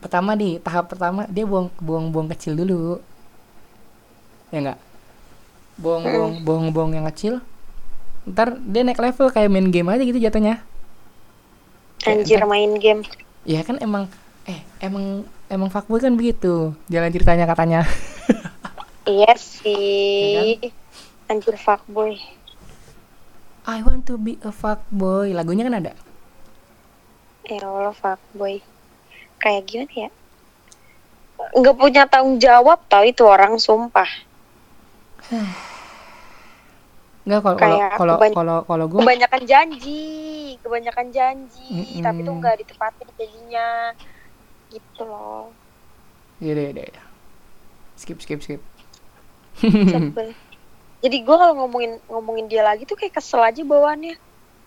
[0.00, 3.00] pertama di tahap pertama dia buang buang buang kecil dulu
[4.50, 4.80] ya enggak
[5.80, 7.40] buang buang buang buang yang kecil.
[8.28, 10.60] Ntar dia naik level kayak main game aja gitu jatuhnya.
[12.04, 13.00] Anjir main game.
[13.48, 14.12] Ya kan emang
[14.44, 16.76] eh emang emang fuckboy kan begitu.
[16.92, 17.82] Jalan ceritanya katanya.
[19.08, 20.60] Iya sih.
[21.26, 22.20] Anjir fuckboy.
[23.66, 25.34] I want to be a fuckboy.
[25.34, 25.98] Lagunya kan ada?
[27.48, 28.62] Ya Allah fuckboy.
[29.40, 30.10] Kayak gimana ya?
[31.58, 34.29] Nggak punya tanggung jawab tau itu orang sumpah
[37.26, 40.02] Enggak kalau kalau Kayak kalau kebany- kalau kalau gue kebanyakan janji
[40.64, 42.02] kebanyakan janji Mm-mm.
[42.02, 43.68] tapi tuh nggak ditepatin janjinya
[44.72, 45.52] gitu loh.
[46.40, 46.88] Ya deh deh
[48.00, 48.60] skip skip skip.
[51.04, 54.16] Jadi gue kalau ngomongin ngomongin dia lagi tuh kayak kesel aja bawaannya.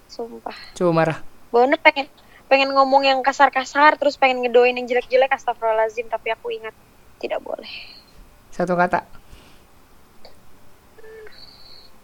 [0.10, 0.56] Sumpah.
[0.78, 1.18] Coba marah.
[1.50, 2.08] Bawaannya pengen
[2.50, 6.74] pengen ngomong yang kasar-kasar terus pengen ngedoain yang jelek-jelek astagfirullahaladzim tapi aku ingat
[7.18, 7.70] tidak boleh.
[8.54, 9.23] Satu kata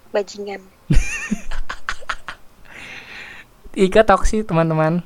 [0.10, 0.62] bajingan.
[3.78, 5.06] Ika toksi teman-teman.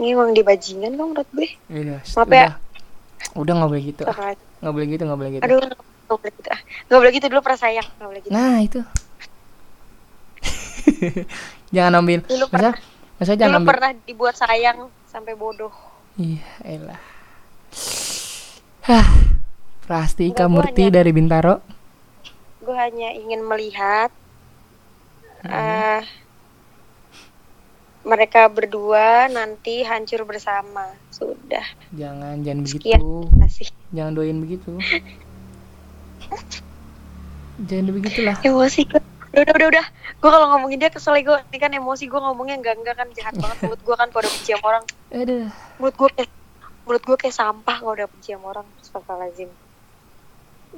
[0.00, 2.32] Ini emang di bajingan dong menurut gue Maaf udah.
[2.32, 2.50] ya.
[3.38, 4.02] udah nggak boleh gitu.
[4.02, 5.42] Nggak boleh gitu nggak boleh gitu.
[5.44, 6.48] Aduh nggak boleh gitu.
[6.48, 7.88] Ah nggak boleh gitu dulu prasayang.
[7.96, 8.32] Nggak boleh gitu.
[8.32, 8.80] Nah itu.
[11.74, 12.20] Jangan ambil.
[12.26, 12.70] Dulu masa
[13.16, 13.70] masa jangan dulu ambil.
[13.70, 15.72] pernah dibuat sayang sampai bodoh.
[16.16, 17.00] Iya elah.
[18.82, 19.06] Hah,
[20.42, 21.54] Enggak, gua Murti hanya- dari Bintaro
[22.62, 24.14] gue hanya ingin melihat
[25.42, 26.06] eh
[28.02, 30.90] mereka berdua nanti hancur bersama.
[31.14, 31.62] Sudah.
[31.94, 32.98] Jangan jangan sekian.
[32.98, 33.30] begitu.
[33.38, 33.68] Kasih.
[33.94, 34.70] Jangan doain begitu.
[37.68, 38.36] Jangan begitulah.
[38.42, 39.02] Emosi gue
[39.32, 39.86] udah udah udah,
[40.20, 42.58] gue kalau ngomongin dia kesel gue ini kan emosi gue ngomongnya.
[42.58, 43.58] Enggak enggak kan jahat banget.
[43.66, 44.84] Mulut gue kan udah benci sama orang.
[45.22, 45.46] Aduh.
[45.78, 46.30] Mulut gue kayak
[46.82, 48.66] mulut gue kayak sampah kalau udah benci sama orang.
[48.82, 49.50] Astagfirullahaladzim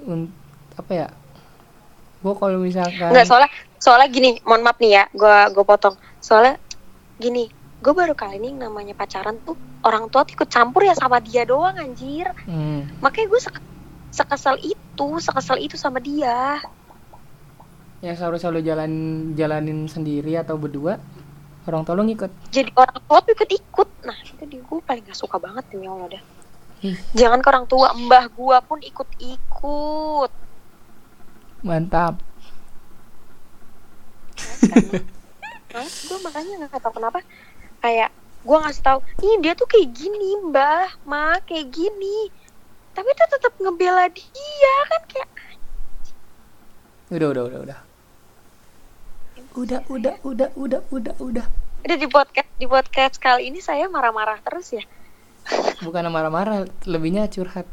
[0.05, 0.35] Un-
[0.75, 1.07] apa ya
[2.25, 5.93] gue kalau misalkan Enggak soalnya soalnya gini mohon maaf nih ya gue gue potong.
[6.25, 6.57] Soalnya
[7.21, 7.53] gini
[7.85, 9.53] gue baru kali ini namanya pacaran tuh
[9.85, 12.33] orang tua ikut campur ya sama dia doang anjir.
[12.49, 13.57] Hmm, makanya gue sek
[14.09, 16.65] sekesal itu sekesal itu sama dia.
[18.01, 18.93] Yang seharusnya lo jalan
[19.37, 20.97] jalanin sendiri atau berdua
[21.69, 22.33] orang tua lo ngikut.
[22.49, 25.85] Jadi orang tua tuh ikut ikut nah itu di gue paling gak suka banget demi
[25.85, 26.23] allah dah.
[27.13, 30.33] Jangan ke orang tua mbah gue pun ikut ikut
[31.65, 32.21] mantap.
[35.75, 37.19] Males gue makanya nggak tahu kenapa.
[37.81, 38.13] Kayak
[38.45, 40.93] gue ngasih tahu nih dia tuh kayak gini mbah.
[41.09, 42.29] Ma kayak gini.
[42.95, 45.03] Tapi tuh tetap ngebela dia kan?
[45.11, 45.29] Kayak
[47.11, 47.79] udah udah udah udah.
[49.55, 51.47] Udah udah udah udah udah udah.
[51.85, 54.85] Udah di podcast di podcast kali ini saya marah-marah terus ya?
[55.85, 57.69] Bukan marah-marah lebihnya curhat.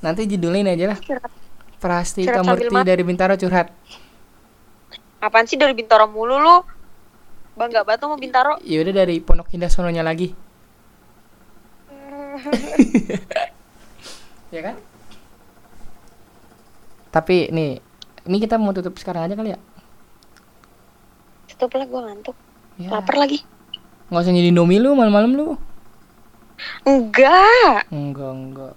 [0.00, 0.98] Nanti judulin aja lah.
[0.98, 1.43] Curhat.
[1.84, 3.68] Prastika Curhat dari Bintaro curhat.
[5.20, 6.40] Apaan sih dari Bintaro mulu?
[6.40, 6.64] Lu
[7.60, 8.56] bangga banget mau Bintaro.
[8.64, 10.32] Ya udah dari Pondok Indah sononya lagi.
[14.54, 14.78] Ya kan?
[17.10, 17.82] Tapi nih
[18.22, 19.58] ini kita mau tutup sekarang aja kali ya?
[21.50, 22.36] Tutup lah gue ngantuk.
[22.78, 22.94] Ya.
[22.94, 23.42] Lapar lagi.
[24.14, 25.58] Nggak usah jadi Indomie lu malam-malam lu.
[26.86, 27.90] Enggak.
[27.90, 28.74] Enggak enggak.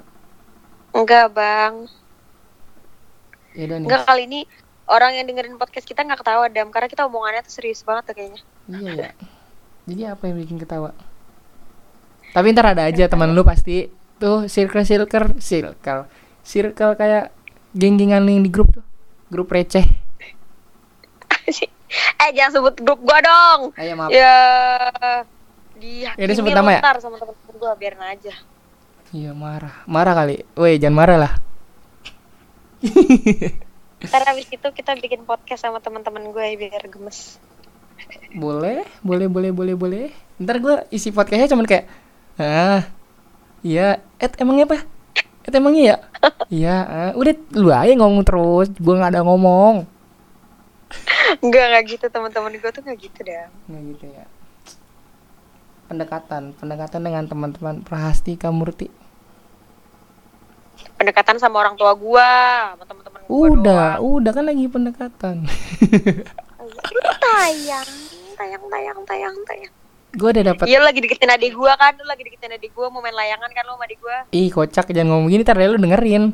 [0.98, 1.86] Enggak bang
[3.58, 3.88] ya udah nih.
[3.90, 4.40] Enggak kali ini
[4.86, 6.70] orang yang dengerin podcast kita nggak ketawa dam.
[6.70, 8.42] Karena kita omongannya tuh serius banget tuh kayaknya.
[8.70, 9.12] Iya ya.
[9.90, 10.94] Jadi apa yang bikin ketawa?
[12.38, 13.90] Tapi ntar ada aja teman lu pasti.
[14.22, 16.06] Tuh circle circle circle.
[16.46, 17.34] Circle kayak
[17.74, 18.86] geng-gengan yang di grup tuh.
[19.34, 19.84] Grup receh.
[22.18, 23.72] Eh jangan sebut grup gua dong.
[23.80, 24.12] Ayo maaf.
[24.12, 24.36] Ya
[25.80, 26.82] Ya udah, sebut nama ya?
[27.00, 28.34] sama temen-temen gua biarin aja.
[29.16, 29.88] Iya marah.
[29.88, 30.44] Marah kali.
[30.60, 31.34] Woi jangan marah lah
[34.08, 37.42] ntar habis itu kita bikin podcast sama teman-teman gue biar gemes.
[38.38, 40.06] Boleh boleh boleh boleh boleh.
[40.38, 41.86] Ntar gue isi podcastnya cuman kayak
[42.38, 42.86] ah
[43.66, 44.86] iya et emangnya apa?
[45.48, 45.98] Et emangnya ya?
[46.48, 49.84] Iya ah, udah lu aja ngomong terus gue nggak ada ngomong.
[51.44, 54.26] Enggak enggak gitu teman-teman gue tuh nggak gitu dah nggak gitu ya.
[55.90, 57.82] Pendekatan pendekatan dengan teman-teman.
[57.82, 59.07] Prahastika Murti
[60.98, 62.30] pendekatan sama orang tua gua
[62.74, 64.18] sama teman-teman gua udah doang.
[64.18, 65.36] udah kan lagi pendekatan.
[67.22, 67.90] Tayang
[68.36, 69.74] tayang tayang tayang tayang.
[70.18, 73.06] Gue udah dapat iya lagi deketin adik gua kan lu lagi deketin adik gua mau
[73.06, 74.18] main layangan kan lu sama adik gua?
[74.34, 76.34] Ih kocak jangan ngomong gini tar deh lu dengerin.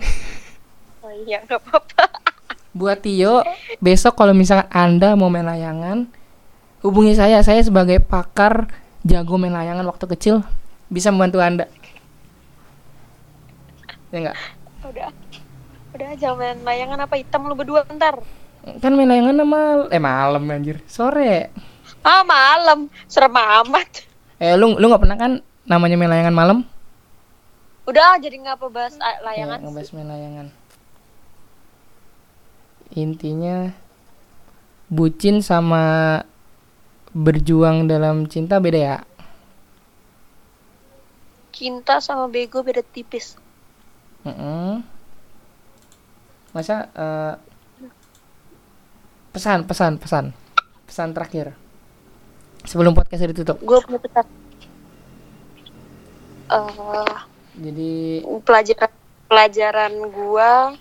[1.03, 2.05] Oh iya nggak apa-apa.
[2.71, 3.43] Buat Tio
[3.83, 6.07] besok kalau misalkan anda mau main layangan
[6.79, 7.43] hubungi saya.
[7.43, 8.71] Saya sebagai pakar
[9.03, 10.47] jago main layangan waktu kecil.
[10.87, 11.65] Bisa membantu anda
[14.13, 14.37] ya enggak
[14.85, 15.09] udah.
[15.93, 18.17] Udah jangan main layangan apa hitam lu berdua bentar
[18.63, 19.61] kan main layangan sama
[19.91, 20.79] eh malam anjir.
[20.87, 21.51] Sore.
[21.99, 22.87] Ah malam.
[23.11, 24.07] Serem amat.
[24.39, 25.31] Eh lu lu nggak pernah kan
[25.67, 26.57] namanya main layangan malam?
[27.83, 30.47] Udah jadi nggak apa bahas ah, layangan ya, ngebahas main layangan.
[32.95, 33.55] Intinya
[34.87, 35.83] bucin sama
[37.11, 38.97] berjuang dalam cinta beda ya?
[41.51, 43.42] Cinta sama bego beda tipis
[44.23, 44.83] Mm-mm.
[46.55, 47.33] Masa eh,
[49.35, 50.25] pesan pesan pesan.
[50.87, 51.57] Pesan terakhir.
[52.63, 53.59] Sebelum podcast ditutup.
[53.59, 54.25] gue punya pesan.
[56.53, 57.15] Eh,
[57.53, 57.93] Jadi
[58.45, 58.91] pelajaran
[59.29, 60.73] pelajaran gua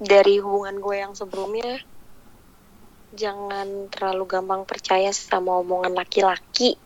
[0.00, 1.82] dari hubungan gue yang sebelumnya
[3.12, 6.78] jangan terlalu gampang percaya sama omongan laki-laki.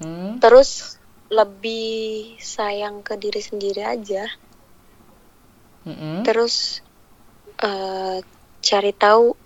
[0.00, 0.96] Mm, terus
[1.28, 4.30] lebih sayang ke diri sendiri aja
[5.84, 6.24] mm-mm.
[6.24, 6.84] terus
[7.60, 8.18] eh,
[8.64, 9.36] cari tahu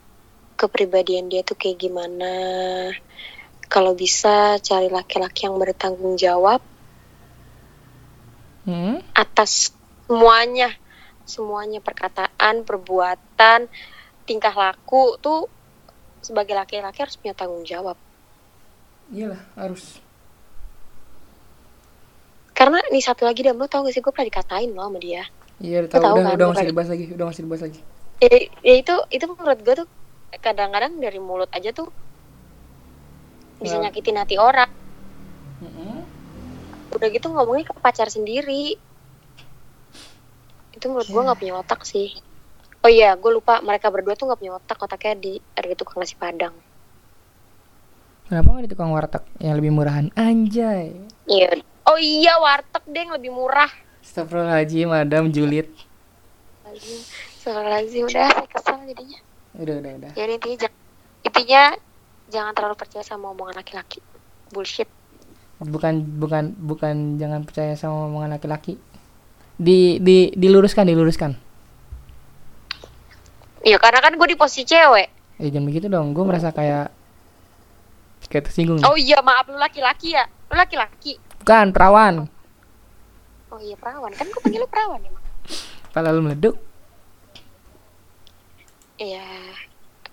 [0.58, 2.34] kepribadian dia tuh kayak gimana.
[3.68, 6.58] Kalau bisa cari laki-laki yang bertanggung jawab
[8.68, 9.72] Mm, atas
[10.04, 10.68] semuanya.
[11.24, 13.64] Semuanya perkataan perbuatan
[14.28, 15.48] tingkah laku tuh
[16.20, 17.96] sebagai laki-laki harus punya tanggung jawab.
[19.08, 20.04] Iyalah harus.
[22.52, 24.02] karena nih satu lagi dan lo tau gak sih?
[24.02, 25.22] Gue pernah dikatain loh sama dia
[25.58, 27.62] Iya tahu tahu udah kan, udah nggak usah kayak- dibahas lagi udah nggak usah dibahas
[27.64, 27.80] lagi.
[28.18, 29.88] ya, ya itu itu menurut gue tuh
[30.36, 31.88] kadang-kadang dari mulut aja tuh
[33.58, 33.82] bisa Ya.
[33.84, 34.70] nyakitin hati orang
[35.58, 35.98] Mm-mm.
[36.90, 38.78] udah gitu ngomongnya ke pacar sendiri
[40.70, 42.14] itu menurut gue nggak punya otak sih
[42.78, 46.14] oh iya gue lupa mereka berdua tuh nggak punya otak otaknya di ada tukang nasi
[46.14, 46.54] padang
[48.24, 50.12] Kenapa nggak di tukang warteg yang lebih murahan?
[50.12, 50.92] Anjay.
[51.24, 51.48] iya
[51.82, 53.72] oh iya warteg deh yang lebih murah
[54.08, 55.68] Astagfirullahaladzim, Madam Juliet.
[57.44, 59.20] Soalnya sih udah saya kesel jadinya.
[59.60, 60.10] Udah udah udah.
[60.16, 60.80] jadi intinya jangan,
[61.28, 61.62] intinya
[62.32, 64.00] jangan terlalu percaya sama omongan laki-laki.
[64.48, 64.88] Bullshit.
[65.60, 68.80] Bukan bukan bukan jangan percaya sama omongan laki-laki.
[69.60, 71.36] Di di diluruskan diluruskan.
[73.60, 75.36] Iya karena kan gue di posisi cewek.
[75.36, 76.16] Eh jangan begitu dong.
[76.16, 76.88] Gue merasa kayak
[78.32, 78.80] kayak tersinggung.
[78.88, 80.24] Oh iya maaf lu laki-laki ya?
[80.48, 81.20] Lu laki-laki?
[81.44, 82.37] Bukan perawan
[83.48, 85.24] oh iya perawan kan gue panggil lu perawan emang
[85.86, 86.56] kepala lu meleduk
[88.98, 89.22] Iya,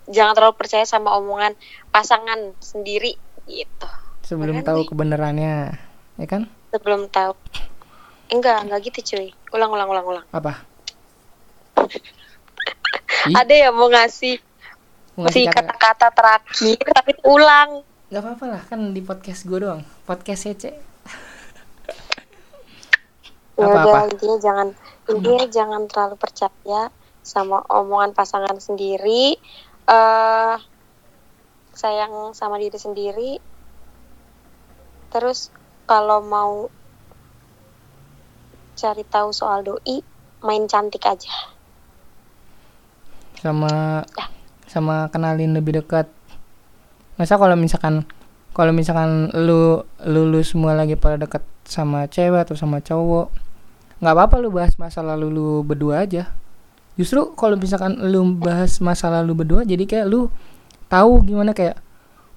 [0.06, 1.58] jangan terlalu percaya sama omongan
[1.90, 3.88] pasangan sendiri gitu.
[4.22, 4.88] sebelum Beneran tahu nih.
[4.88, 5.54] kebenarannya
[6.16, 7.34] ya kan Sebelum tahu.
[8.28, 9.34] Enggak, enggak gitu cuy.
[9.50, 10.26] Ulang, ulang, ulang, ulang.
[10.30, 10.62] apa.
[13.34, 14.38] Ada yang mau ngasih,
[15.14, 17.82] Mau ngasih ngasih kata kata-kata terakhir, tapi ulang.
[18.06, 20.78] nggak apa-apa lah kan di podcast gue doang podcast CC
[23.56, 23.88] Ya Apa-apa?
[23.88, 24.68] udah, intinya jangan,
[25.08, 26.92] intinya jangan terlalu percaya
[27.24, 29.36] sama omongan pasangan sendiri.
[29.86, 30.56] eh
[31.76, 33.32] sayang sama diri sendiri.
[35.12, 35.48] Terus
[35.86, 36.68] kalau mau
[38.76, 40.04] cari tahu soal doi,
[40.44, 41.56] main cantik aja.
[43.36, 44.02] sama
[44.66, 46.08] sama kenalin lebih dekat
[47.20, 48.02] masa kalau misalkan
[48.56, 53.28] kalau misalkan lu lu, lu semua lagi pada dekat sama cewek atau sama cowok
[54.00, 56.32] nggak apa-apa lu bahas masa lalu lu berdua aja.
[56.96, 60.32] Justru kalau misalkan lu bahas masa lalu berdua jadi kayak lu
[60.88, 61.80] tahu gimana kayak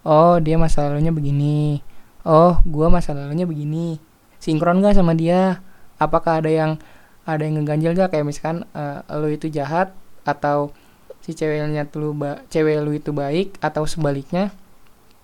[0.03, 1.79] oh dia masa lalunya begini.
[2.27, 3.99] Oh gua masa lalunya begini.
[4.39, 5.59] Sinkron gak sama dia?
[5.99, 6.79] Apakah ada yang
[7.27, 9.91] ada yang ngeganjel gak kayak misalkan eh, lu itu jahat
[10.23, 10.71] atau
[11.19, 14.51] si ceweknya tuh ba cewek lu itu baik atau sebaliknya?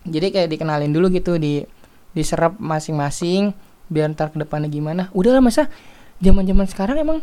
[0.06, 1.64] Jadi kayak dikenalin dulu gitu di
[2.16, 3.52] diserap masing-masing
[3.92, 5.12] biar ntar ke depannya gimana.
[5.12, 5.68] Udahlah masa
[6.22, 7.20] zaman zaman sekarang emang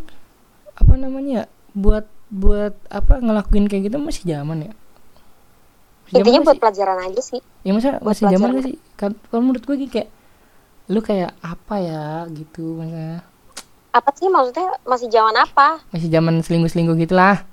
[0.72, 4.72] apa namanya buat buat apa ngelakuin kayak gitu masih zaman ya?
[6.08, 6.62] Masih intinya buat sih?
[6.62, 7.40] pelajaran aja sih.
[7.64, 8.76] Ya masa buat masih zaman gak sih?
[8.96, 10.08] Kan kalau menurut gue kayak
[10.90, 13.24] lu kayak apa ya gitu masa?
[13.92, 14.76] Apa sih maksudnya?
[14.88, 15.80] Masih zaman apa?
[15.92, 17.44] Masih zaman selingkuh selingkuh gitulah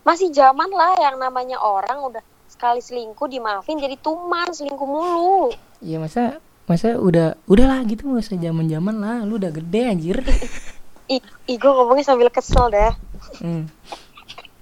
[0.00, 5.52] masih zaman lah yang namanya orang udah sekali selingkuh dimaafin jadi tuman selingkuh mulu.
[5.78, 9.22] Iya masa masa udah udahlah gitu nggak usah zaman zaman lah.
[9.24, 10.18] Lu udah gede anjir.
[11.14, 11.22] Ih,
[11.58, 12.94] gue ngomongnya sambil kesel dah.
[13.42, 13.66] Hmm.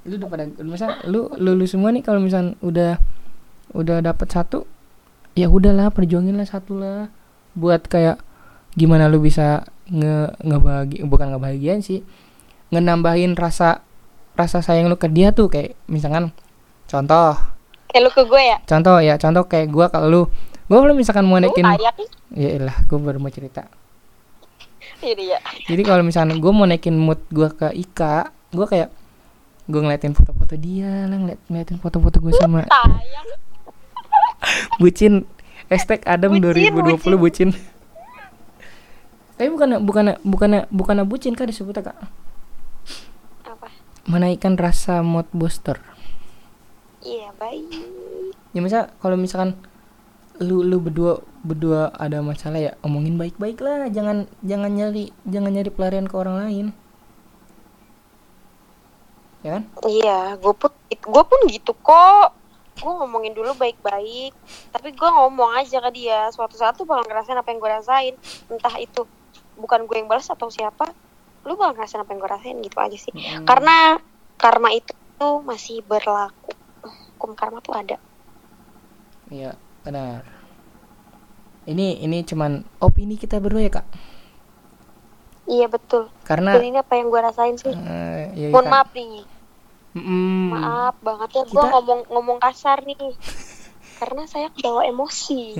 [0.09, 2.96] lu udah pada masa lu lu, lu semua nih kalau misal udah
[3.76, 4.64] udah dapet satu
[5.36, 7.12] ya udahlah perjuangin lah satu lah.
[7.53, 8.16] Buat kayak
[8.72, 12.05] gimana lu bisa nge ngebagi bukan ngebahagiain sih
[12.72, 13.84] ngenambahin rasa
[14.36, 16.32] rasa sayang lu ke dia tuh kayak misalkan
[16.88, 17.36] contoh.
[17.88, 18.59] Kayak lu ke gue ya?
[18.64, 20.22] Contoh ya contoh kayak gua kalau lu
[20.68, 21.64] gua kalau misalkan mau naikin
[22.36, 23.66] ya elah gua baru mau cerita.
[24.98, 25.38] Ya.
[25.70, 28.90] Jadi kalau misalnya gue mau naikin mood gue ke Ika, gue kayak
[29.70, 32.66] gue ngeliatin foto-foto dia lah, ngeliat, ngeliatin foto-foto gue sama
[34.82, 35.22] bucin.
[35.68, 37.48] Hashtag Adam Bucin, 2020 bucin.
[39.36, 41.98] Tapi bukan bukan bukan bukan bucin kak disebutnya kak.
[43.44, 43.68] apa?
[44.08, 45.78] Menaikkan rasa mood booster.
[47.04, 47.68] iya baik.
[48.56, 49.54] Ya misal kalau misalkan
[50.39, 55.70] lu lu berdua berdua ada masalah ya omongin baik-baik lah, jangan jangan nyari jangan nyari
[55.70, 56.66] pelarian ke orang lain.
[59.43, 59.62] Ya kan?
[59.86, 62.34] iya gue pun gue pun gitu kok.
[62.78, 64.34] Gue ngomongin dulu baik-baik
[64.70, 66.30] tapi gue ngomong aja ke dia.
[66.30, 68.14] Suatu saat tuh bakal ngerasain apa yang gue rasain.
[68.47, 69.03] Entah itu
[69.59, 70.91] bukan gue yang balas atau siapa
[71.47, 73.14] lu bakal ngerasain apa yang gue rasain gitu aja sih.
[73.14, 73.47] Mm-mm.
[73.47, 73.99] karena
[74.39, 76.55] karma itu masih berlaku.
[77.18, 77.99] Hukum karma tuh ada.
[79.28, 79.59] Iya,
[79.89, 80.20] benar.
[81.64, 83.86] Ini ini cuman opini kita berdua ya, Kak.
[85.49, 89.24] iya betul Karena dan ini apa yang gue rasain sih eh, ya, mohon maaf nih
[89.97, 93.01] Mm, maaf banget ya gue ngomong ngomong kasar nih
[93.99, 95.57] karena saya kebawa emosi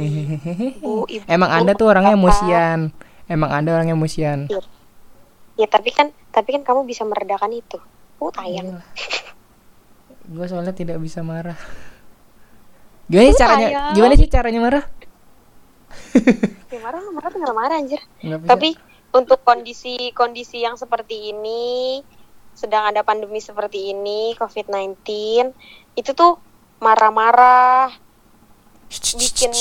[0.79, 2.23] Bu, ibu, Emang Anda tuh orangnya Bapak.
[2.23, 2.79] emosian.
[3.27, 4.47] Emang Anda orangnya emosian.
[5.57, 7.81] ya tapi kan tapi kan kamu bisa meredakan itu
[8.21, 8.79] oh tayang
[10.29, 11.57] Gue soalnya tidak bisa marah.
[13.09, 13.69] Gimana sih caranya?
[13.69, 13.95] sayang.
[13.97, 14.85] Gimana sih caranya marah?
[16.69, 18.01] ya marah marah tinggal marah anjir
[18.45, 18.77] tapi
[19.13, 22.05] untuk kondisi kondisi yang seperti ini
[22.53, 25.01] sedang ada pandemi seperti ini COVID-19
[25.97, 26.37] itu tuh
[26.83, 27.93] marah-marah
[28.91, 29.53] bikin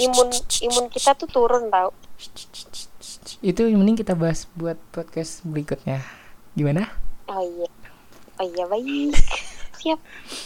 [0.00, 0.28] imun
[0.68, 1.94] imun kita tuh turun tau
[3.40, 6.04] itu mending kita bahas buat podcast berikutnya.
[6.52, 6.92] Gimana?
[7.30, 7.70] oh iya
[8.36, 9.14] oh iya baik
[9.80, 9.98] siap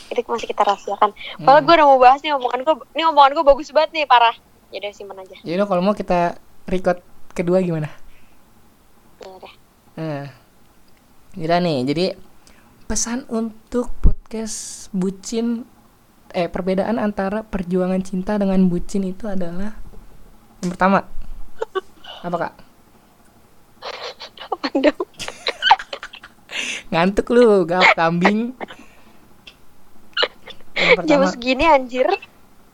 [0.08, 1.10] itu masih kita rahasiakan
[1.42, 4.34] kalau gue udah mau bahas nih omongan gue nih omongan gue bagus banget nih parah
[4.70, 6.98] ya udah simpen aja Jadi kalau mau kita record
[7.34, 7.90] kedua gimana?
[9.20, 9.52] ya udah
[9.94, 10.26] Nah,
[11.34, 12.06] Gila nih, jadi
[12.86, 15.66] pesan untuk podcast bucin
[16.30, 19.74] eh perbedaan antara perjuangan cinta dengan bucin itu adalah
[20.62, 21.06] yang pertama
[22.26, 22.54] apa kak?
[24.50, 25.06] apa dong
[26.94, 28.54] Ngantuk lu, gak kambing.
[30.94, 32.06] Yang jam pertama, segini anjir.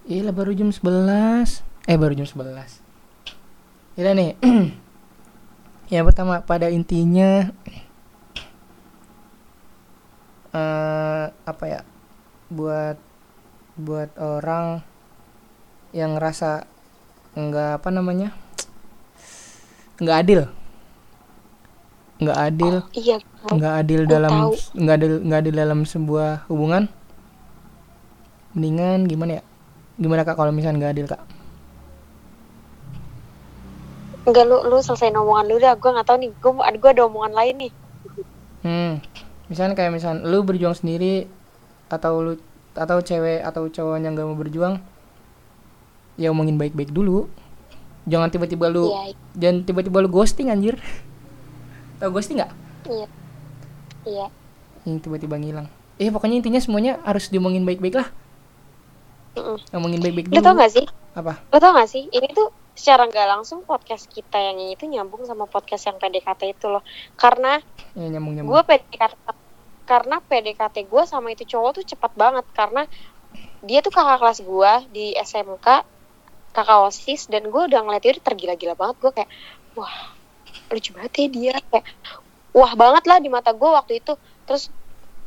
[0.04, 2.80] Iya baru jam 11 Eh baru jam 11
[3.96, 4.32] Gila nih.
[5.92, 7.52] Yang pertama pada intinya
[10.56, 11.80] eh Apa ya
[12.48, 12.96] Buat
[13.76, 14.80] Buat orang
[15.92, 16.50] Yang ngerasa
[17.36, 18.32] Nggak apa namanya
[20.02, 20.40] Nggak adil.
[22.20, 22.74] Nggak adil.
[22.96, 26.92] Iya nggak adil dalam nggak adil nggak adil dalam sebuah hubungan
[28.54, 29.42] mendingan gimana ya?
[30.00, 31.22] Gimana kak kalau misalnya nggak adil kak?
[34.24, 35.74] Enggak lu lu selesai omongan lu dah.
[35.76, 36.30] Gue nggak tahu nih.
[36.40, 37.72] Gue gue ada omongan lain nih.
[38.60, 38.92] Hmm.
[39.48, 41.26] Misalnya kayak misalnya lu berjuang sendiri
[41.90, 42.32] atau lu
[42.70, 44.78] atau cewek atau cowok yang gak mau berjuang
[46.14, 47.26] ya omongin baik-baik dulu.
[48.08, 49.12] Jangan tiba-tiba lu iya.
[49.36, 50.78] jangan tiba-tiba lu ghosting anjir.
[52.00, 52.52] Tau ghosting nggak?
[52.88, 53.06] Iya.
[54.08, 54.26] Iya.
[54.88, 55.68] Yang tiba-tiba ngilang.
[56.00, 58.08] Eh pokoknya intinya semuanya harus diomongin baik-baik lah
[59.30, 59.56] Mm-mm.
[59.70, 60.46] ngomongin baik-baik lu dulu.
[60.46, 60.86] tau gak sih?
[61.14, 61.32] Apa?
[61.54, 62.04] Lu tau gak sih?
[62.10, 66.56] Ini tuh secara nggak langsung podcast kita yang ini tuh nyambung sama podcast yang PDKT
[66.56, 66.80] itu loh.
[67.18, 67.60] Karena
[67.92, 68.56] ya nyambung nyambung.
[68.56, 69.14] gue PDKT
[69.84, 72.46] karena PDKT gue sama itu cowok tuh cepat banget.
[72.56, 72.82] Karena
[73.60, 75.68] dia tuh kakak kelas gue di SMK
[76.50, 78.96] kakak osis dan gue udah ngeliat dia tergila-gila banget.
[78.98, 79.30] Gue kayak
[79.76, 80.16] wah
[80.72, 81.54] lucu banget ya dia.
[81.68, 81.86] Kayak
[82.56, 84.14] wah banget lah di mata gue waktu itu.
[84.48, 84.72] Terus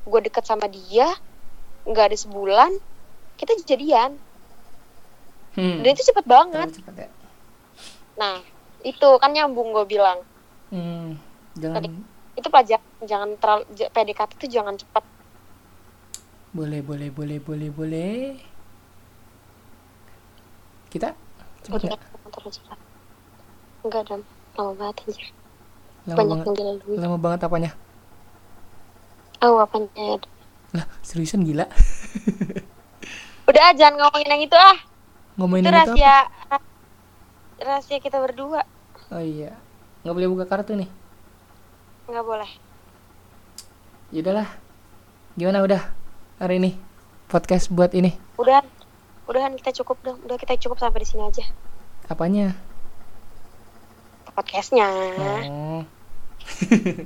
[0.04, 1.08] gue deket sama dia
[1.84, 2.72] nggak ada sebulan
[3.36, 4.18] kita jadian
[5.54, 5.86] Hmm.
[5.86, 7.10] dan itu cepet banget cepat ya.
[8.16, 8.42] nah
[8.82, 10.18] itu kan nyambung gue bilang
[10.68, 11.14] Hmm.
[11.54, 11.86] Jangan
[12.34, 15.06] itu pelajaran jangan terlalu PDKT itu jangan cepat
[16.50, 18.18] boleh boleh boleh boleh boleh.
[20.88, 21.14] Kita
[21.62, 22.02] cepat Udah, nggak?
[23.84, 24.20] enggak dan
[24.54, 25.26] lama banget anjir
[26.04, 26.46] Lama banyak banget.
[26.46, 27.72] yang dilalui Lama banget apanya?
[29.40, 30.18] oh apanya
[30.72, 31.70] Lah, seriusan gila.
[33.44, 34.78] udah jangan ngomongin yang itu ah
[35.36, 35.98] Ngomongin itu yang itu apa?
[35.98, 36.18] rahasia
[37.60, 38.62] rahasia kita berdua
[39.10, 39.54] Oh iya.
[40.02, 40.90] Nggak boleh buka kartu nih.
[42.06, 42.50] nggak boleh
[44.10, 44.50] Yaudahlah.
[45.34, 45.82] Gimana udah
[46.38, 46.72] hari ini
[47.26, 48.14] podcast buat ini?
[48.36, 48.66] udahan
[49.26, 51.46] udahan kita cukup dong udah kita cukup sampai di sini aja
[52.06, 52.54] Apanya?
[54.30, 54.88] podcastnya
[55.46, 55.82] Oh.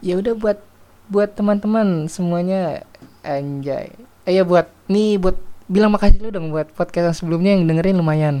[0.00, 0.58] ya udah buat
[1.06, 2.86] buat teman-teman semuanya
[3.20, 3.90] anjay.
[4.24, 7.96] Eh ya buat nih buat bilang makasih lu dong buat podcast yang sebelumnya yang dengerin
[7.96, 8.36] lumayan.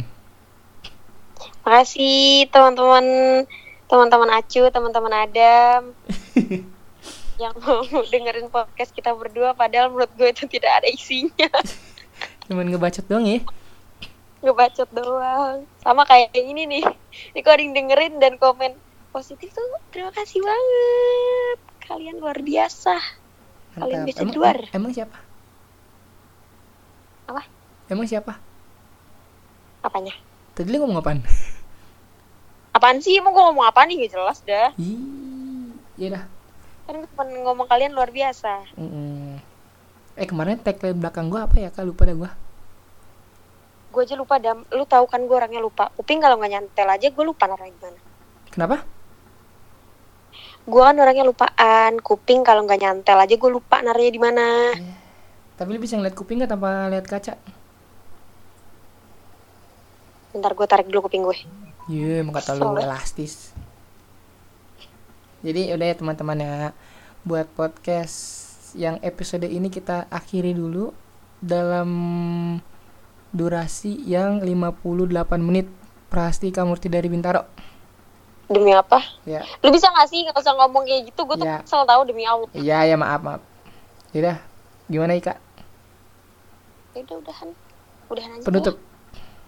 [1.60, 3.04] makasih teman-teman
[3.86, 5.92] teman-teman Acu teman-teman Adam
[7.42, 11.46] yang mau dengerin podcast kita berdua padahal menurut gue itu tidak ada isinya
[12.44, 13.38] Cuman ngebacot doang ya.
[14.40, 16.82] ngebacot doang sama kayak ini nih
[17.30, 18.72] ini kok ada yang dengerin dan komen
[19.10, 22.96] positif tuh terima kasih banget kalian luar biasa
[23.70, 24.58] Kalian bisa di Emang, luar.
[24.72, 25.14] emang siapa?
[27.30, 27.42] Apa?
[27.86, 28.34] Emang siapa?
[29.80, 30.12] apanya
[30.52, 31.20] Tadi lu ngomong apaan?
[32.76, 36.24] apaan sih emang gue ngomong apa nih gak jelas dah Ih, ya dah.
[36.84, 39.40] kan gue cuma ngomong kalian luar biasa Mm-mm.
[40.14, 41.70] Eh kemarin tagline belakang gua apa ya?
[41.70, 42.30] Kak lupa dah gua.
[43.88, 47.08] gue aja lupa dam lu tahu kan gue orangnya lupa kuping kalau nggak nyantel aja
[47.08, 48.00] gue lupa naruhnya gimana
[48.46, 48.76] Kenapa?
[50.62, 54.46] gue kan orangnya lupaan kuping kalau nggak nyantel aja gue lupa naruhnya di mana
[55.60, 57.36] Tapi lu bisa ngeliat kuping nggak tanpa lihat kaca?
[60.30, 61.38] bentar gue tarik dulu kuping gue
[61.90, 63.50] Iya, emang kata lu elastis.
[65.42, 66.54] Jadi udah ya teman-teman ya,
[67.20, 68.14] buat podcast
[68.72, 70.94] yang episode ini kita akhiri dulu
[71.42, 71.90] dalam
[73.30, 75.66] durasi yang 58 menit.
[76.06, 77.46] Prastika Murti dari Bintaro.
[78.46, 81.62] demi apa Ya, lu bisa gak sih nggak usah ngomong kayak gitu gue tuh Ya.
[81.62, 83.42] kesel tahu demi allah iya ya maaf maaf.
[84.10, 84.42] Yaudah,
[84.86, 85.38] gimana Ika?
[86.90, 87.48] Ya udah udahan
[88.08, 88.76] udahan aja Penutup.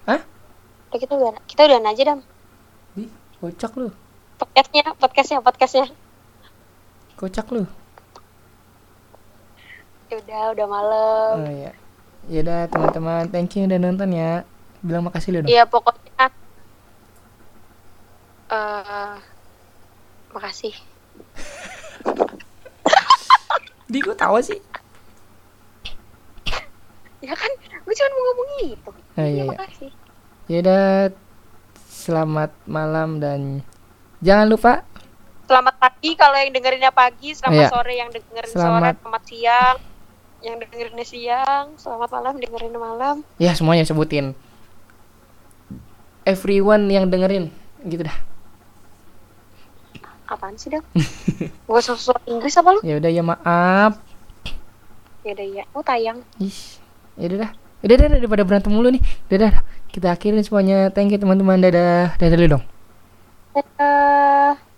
[0.06, 0.20] Hah?
[0.20, 0.26] ya.
[0.90, 2.18] udah kita udah kita udahan aja dam
[2.92, 3.04] Di,
[3.38, 3.88] kocak lu.
[4.36, 5.86] podcastnya podcastnya podcastnya
[7.14, 7.62] Kocak lu.
[10.06, 11.72] ya udah udah malam Oh iya.
[12.22, 14.46] Yaudah teman-teman, thank you udah nonton ya.
[14.78, 15.50] Bilang makasih lu dong.
[15.50, 16.30] Iya pokoknya
[18.52, 19.14] eh
[20.30, 20.74] makasih
[23.92, 24.60] Di gua tahu sih.
[27.22, 27.52] Ya kan?
[27.80, 28.90] Gue cuma mau ngomong gitu.
[28.90, 29.44] Oh, iya, iya.
[29.46, 29.90] makasih.
[30.46, 30.84] Yaudah,
[31.86, 33.62] selamat malam dan
[34.18, 34.72] jangan lupa
[35.42, 37.68] selamat pagi kalau yang dengerinnya pagi selamat Iya.
[37.68, 39.22] sore yang dengerin Selamat- sore selamat.
[39.22, 39.76] siang.
[40.40, 43.16] Yang dengerinnya siang selamat malam dengerin malam.
[43.36, 44.32] Ya semuanya sebutin.
[46.22, 47.50] Everyone yang dengerin,
[47.84, 48.18] gitu dah.
[50.24, 50.80] apaan sih dong
[51.68, 52.80] gue sosok Inggris apa lu?
[52.80, 54.00] Ya udah ya maaf.
[55.20, 55.64] ya udah ya.
[55.70, 56.24] Oh tayang.
[56.40, 56.56] Ih,
[57.16, 57.50] ya udah dah.
[57.82, 59.02] Udah dah daripada berantem mulu nih.
[59.26, 59.54] Udah dah.
[59.90, 60.88] Kita akhirin semuanya.
[60.94, 61.58] Thank you teman-teman.
[61.58, 62.14] Dadah.
[62.16, 62.64] Dadah dulu dong.
[63.52, 64.71] Dadah.